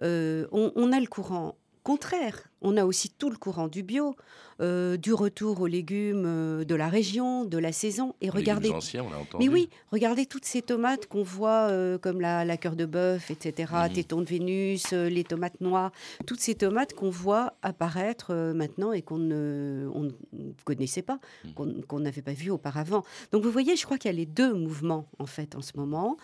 on, 0.01 0.93
a 0.93 1.01
le 1.01 1.07
courant 1.07 1.57
contraire. 1.83 2.49
On 2.65 2.79
a 2.79 2.85
aussi 2.87 3.11
tout 3.11 3.29
le 3.29 3.37
courant 3.37 3.69
du 3.69 3.83
bio, 3.83 4.17
euh, 4.61 4.97
du 4.97 5.13
retour 5.13 5.61
aux 5.61 5.67
légumes 5.67 6.25
euh, 6.27 6.65
de 6.65 6.75
la 6.75 6.89
région, 6.89 7.45
de 7.45 7.59
la 7.59 7.73
saison. 7.73 8.15
Et 8.23 8.31
regardez, 8.31 8.71
anciens, 8.71 9.05
on 9.05 9.15
entendu. 9.15 9.45
mais 9.47 9.53
oui, 9.53 9.69
regardez 9.93 10.25
toutes 10.25 10.47
ces 10.47 10.63
tomates 10.63 11.07
qu'on 11.07 11.23
voit 11.23 11.69
euh, 11.69 11.99
comme 11.99 12.23
la, 12.23 12.47
la 12.47 12.57
cœur 12.57 12.75
de 12.75 12.87
bœuf, 12.87 13.31
etc., 13.31 13.71
mmh. 13.75 13.93
téton 13.93 14.21
de 14.23 14.27
Vénus, 14.27 14.93
les 14.93 15.25
tomates 15.25 15.61
noires, 15.61 15.93
toutes 16.27 16.41
ces 16.41 16.55
tomates 16.55 16.95
qu'on 16.95 17.11
voit 17.11 17.53
apparaître 17.61 18.35
maintenant 18.55 18.93
et 18.93 19.03
qu'on 19.03 19.19
ne, 19.19 19.87
on 19.93 20.05
ne 20.05 20.53
connaissait 20.65 21.03
pas, 21.03 21.19
mmh. 21.45 21.83
qu'on 21.87 22.01
n'avait 22.01 22.23
pas 22.23 22.33
vu 22.33 22.51
auparavant. 22.51 23.05
Donc 23.31 23.43
vous 23.43 23.51
voyez, 23.51 23.77
je 23.77 23.85
crois 23.85 23.99
qu'il 23.99 24.11
y 24.11 24.15
a 24.15 24.17
les 24.17 24.27
deux 24.27 24.55
mouvements 24.55 25.07
en 25.19 25.27
fait 25.27 25.55
en 25.55 25.61
ce 25.61 25.73
moment. 25.77 26.17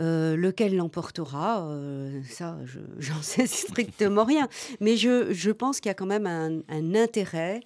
Euh, 0.00 0.36
lequel 0.36 0.76
l'emportera, 0.76 1.68
euh, 1.68 2.20
ça, 2.28 2.58
j'en 2.98 3.22
sais 3.22 3.46
strictement 3.46 4.24
rien. 4.24 4.48
Mais 4.80 4.96
je, 4.96 5.32
je 5.32 5.50
pense 5.50 5.80
qu'il 5.80 5.88
y 5.88 5.92
a 5.92 5.94
quand 5.94 6.06
même 6.06 6.26
un, 6.26 6.94
intérêt. 6.94 7.60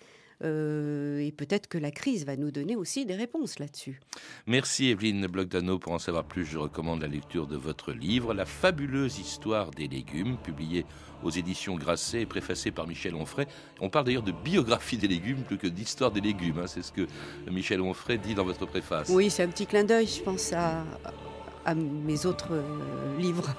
Euh, 0.44 1.18
et 1.18 1.32
peut-être 1.32 1.66
que 1.66 1.78
la 1.78 1.90
crise 1.90 2.24
va 2.24 2.36
nous 2.36 2.52
donner 2.52 2.76
aussi 2.76 3.04
des 3.04 3.16
réponses 3.16 3.58
là-dessus. 3.58 3.98
Merci 4.46 4.88
Evelyne 4.88 5.26
Blogdano. 5.26 5.80
Pour 5.80 5.92
en 5.92 5.98
savoir 5.98 6.22
plus, 6.22 6.44
je 6.44 6.58
recommande 6.58 7.02
la 7.02 7.08
lecture 7.08 7.48
de 7.48 7.56
votre 7.56 7.92
livre, 7.92 8.34
La 8.34 8.44
fabuleuse 8.44 9.18
histoire 9.18 9.72
des 9.72 9.88
légumes, 9.88 10.36
publié 10.36 10.86
aux 11.24 11.30
éditions 11.30 11.74
Grasset 11.74 12.20
et 12.20 12.26
préfacé 12.26 12.70
par 12.70 12.86
Michel 12.86 13.16
Onfray. 13.16 13.48
On 13.80 13.90
parle 13.90 14.04
d'ailleurs 14.04 14.22
de 14.22 14.30
biographie 14.30 14.96
des 14.96 15.08
légumes 15.08 15.42
plus 15.42 15.58
que 15.58 15.66
d'histoire 15.66 16.12
des 16.12 16.20
légumes. 16.20 16.58
Hein. 16.60 16.68
C'est 16.68 16.82
ce 16.82 16.92
que 16.92 17.08
Michel 17.50 17.80
Onfray 17.80 18.18
dit 18.18 18.36
dans 18.36 18.44
votre 18.44 18.64
préface. 18.64 19.08
Oui, 19.08 19.30
c'est 19.30 19.42
un 19.42 19.48
petit 19.48 19.66
clin 19.66 19.82
d'œil, 19.82 20.06
je 20.06 20.22
pense, 20.22 20.52
à, 20.52 20.84
à 21.68 21.74
mes 21.74 22.24
autres 22.24 22.52
euh, 22.52 23.18
livres. 23.18 23.54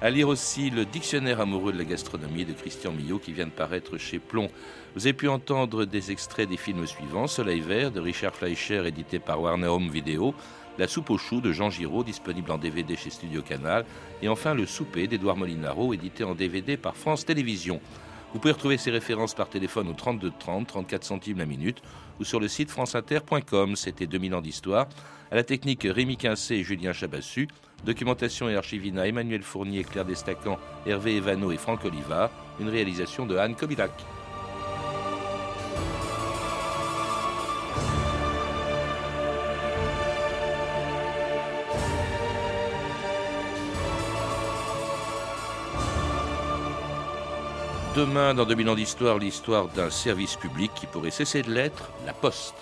À 0.00 0.08
lire 0.08 0.28
aussi 0.28 0.70
le 0.70 0.86
Dictionnaire 0.86 1.38
amoureux 1.38 1.72
de 1.72 1.78
la 1.78 1.84
gastronomie 1.84 2.46
de 2.46 2.54
Christian 2.54 2.92
Millot 2.92 3.18
qui 3.18 3.34
vient 3.34 3.44
de 3.44 3.50
paraître 3.50 3.98
chez 3.98 4.18
Plomb. 4.18 4.48
Vous 4.94 5.06
avez 5.06 5.12
pu 5.12 5.28
entendre 5.28 5.84
des 5.84 6.10
extraits 6.10 6.48
des 6.48 6.56
films 6.56 6.86
suivants 6.86 7.26
Soleil 7.26 7.60
vert 7.60 7.90
de 7.90 8.00
Richard 8.00 8.34
Fleischer, 8.34 8.86
édité 8.86 9.18
par 9.18 9.40
Warner 9.40 9.68
Home 9.68 9.90
Video, 9.90 10.34
La 10.78 10.88
soupe 10.88 11.10
aux 11.10 11.18
choux 11.18 11.42
de 11.42 11.52
Jean 11.52 11.68
Giraud, 11.68 12.02
disponible 12.02 12.50
en 12.50 12.58
DVD 12.58 12.96
chez 12.96 13.10
Studio 13.10 13.42
Canal, 13.42 13.84
et 14.22 14.28
enfin 14.28 14.54
Le 14.54 14.64
souper 14.64 15.06
d'Edouard 15.06 15.36
Molinaro, 15.36 15.92
édité 15.92 16.24
en 16.24 16.34
DVD 16.34 16.78
par 16.78 16.96
France 16.96 17.26
Télévisions. 17.26 17.82
Vous 18.32 18.38
pouvez 18.38 18.52
retrouver 18.52 18.78
ces 18.78 18.90
références 18.90 19.34
par 19.34 19.48
téléphone 19.48 19.88
au 19.88 19.92
32 19.92 20.32
30, 20.38 20.66
34 20.66 21.04
centimes 21.04 21.38
la 21.38 21.46
minute, 21.46 21.82
ou 22.18 22.24
sur 22.24 22.40
le 22.40 22.48
site 22.48 22.70
franceinter.com. 22.70 23.76
C'était 23.76 24.06
2000 24.06 24.34
ans 24.34 24.40
d'histoire. 24.40 24.88
À 25.30 25.36
la 25.36 25.44
technique, 25.44 25.86
Rémi 25.88 26.16
Quincé 26.16 26.54
et 26.56 26.64
Julien 26.64 26.92
Chabassu. 26.92 27.48
Documentation 27.84 28.48
et 28.48 28.56
archivina, 28.56 29.06
Emmanuel 29.06 29.42
Fournier, 29.42 29.84
Claire 29.84 30.04
Destacan, 30.04 30.58
Hervé 30.86 31.16
Evano 31.16 31.52
et 31.52 31.58
Franck 31.58 31.84
Oliva. 31.84 32.30
Une 32.58 32.68
réalisation 32.68 33.26
de 33.26 33.36
Anne 33.36 33.54
Kobilac. 33.54 33.92
Demain, 47.94 48.32
dans 48.32 48.46
2000 48.46 48.70
ans 48.70 48.74
d'histoire, 48.74 49.18
l'histoire 49.18 49.68
d'un 49.68 49.90
service 49.90 50.36
public 50.36 50.72
qui 50.74 50.86
pourrait 50.86 51.10
cesser 51.10 51.42
de 51.42 51.52
l'être, 51.52 51.90
la 52.06 52.14
Poste. 52.14 52.54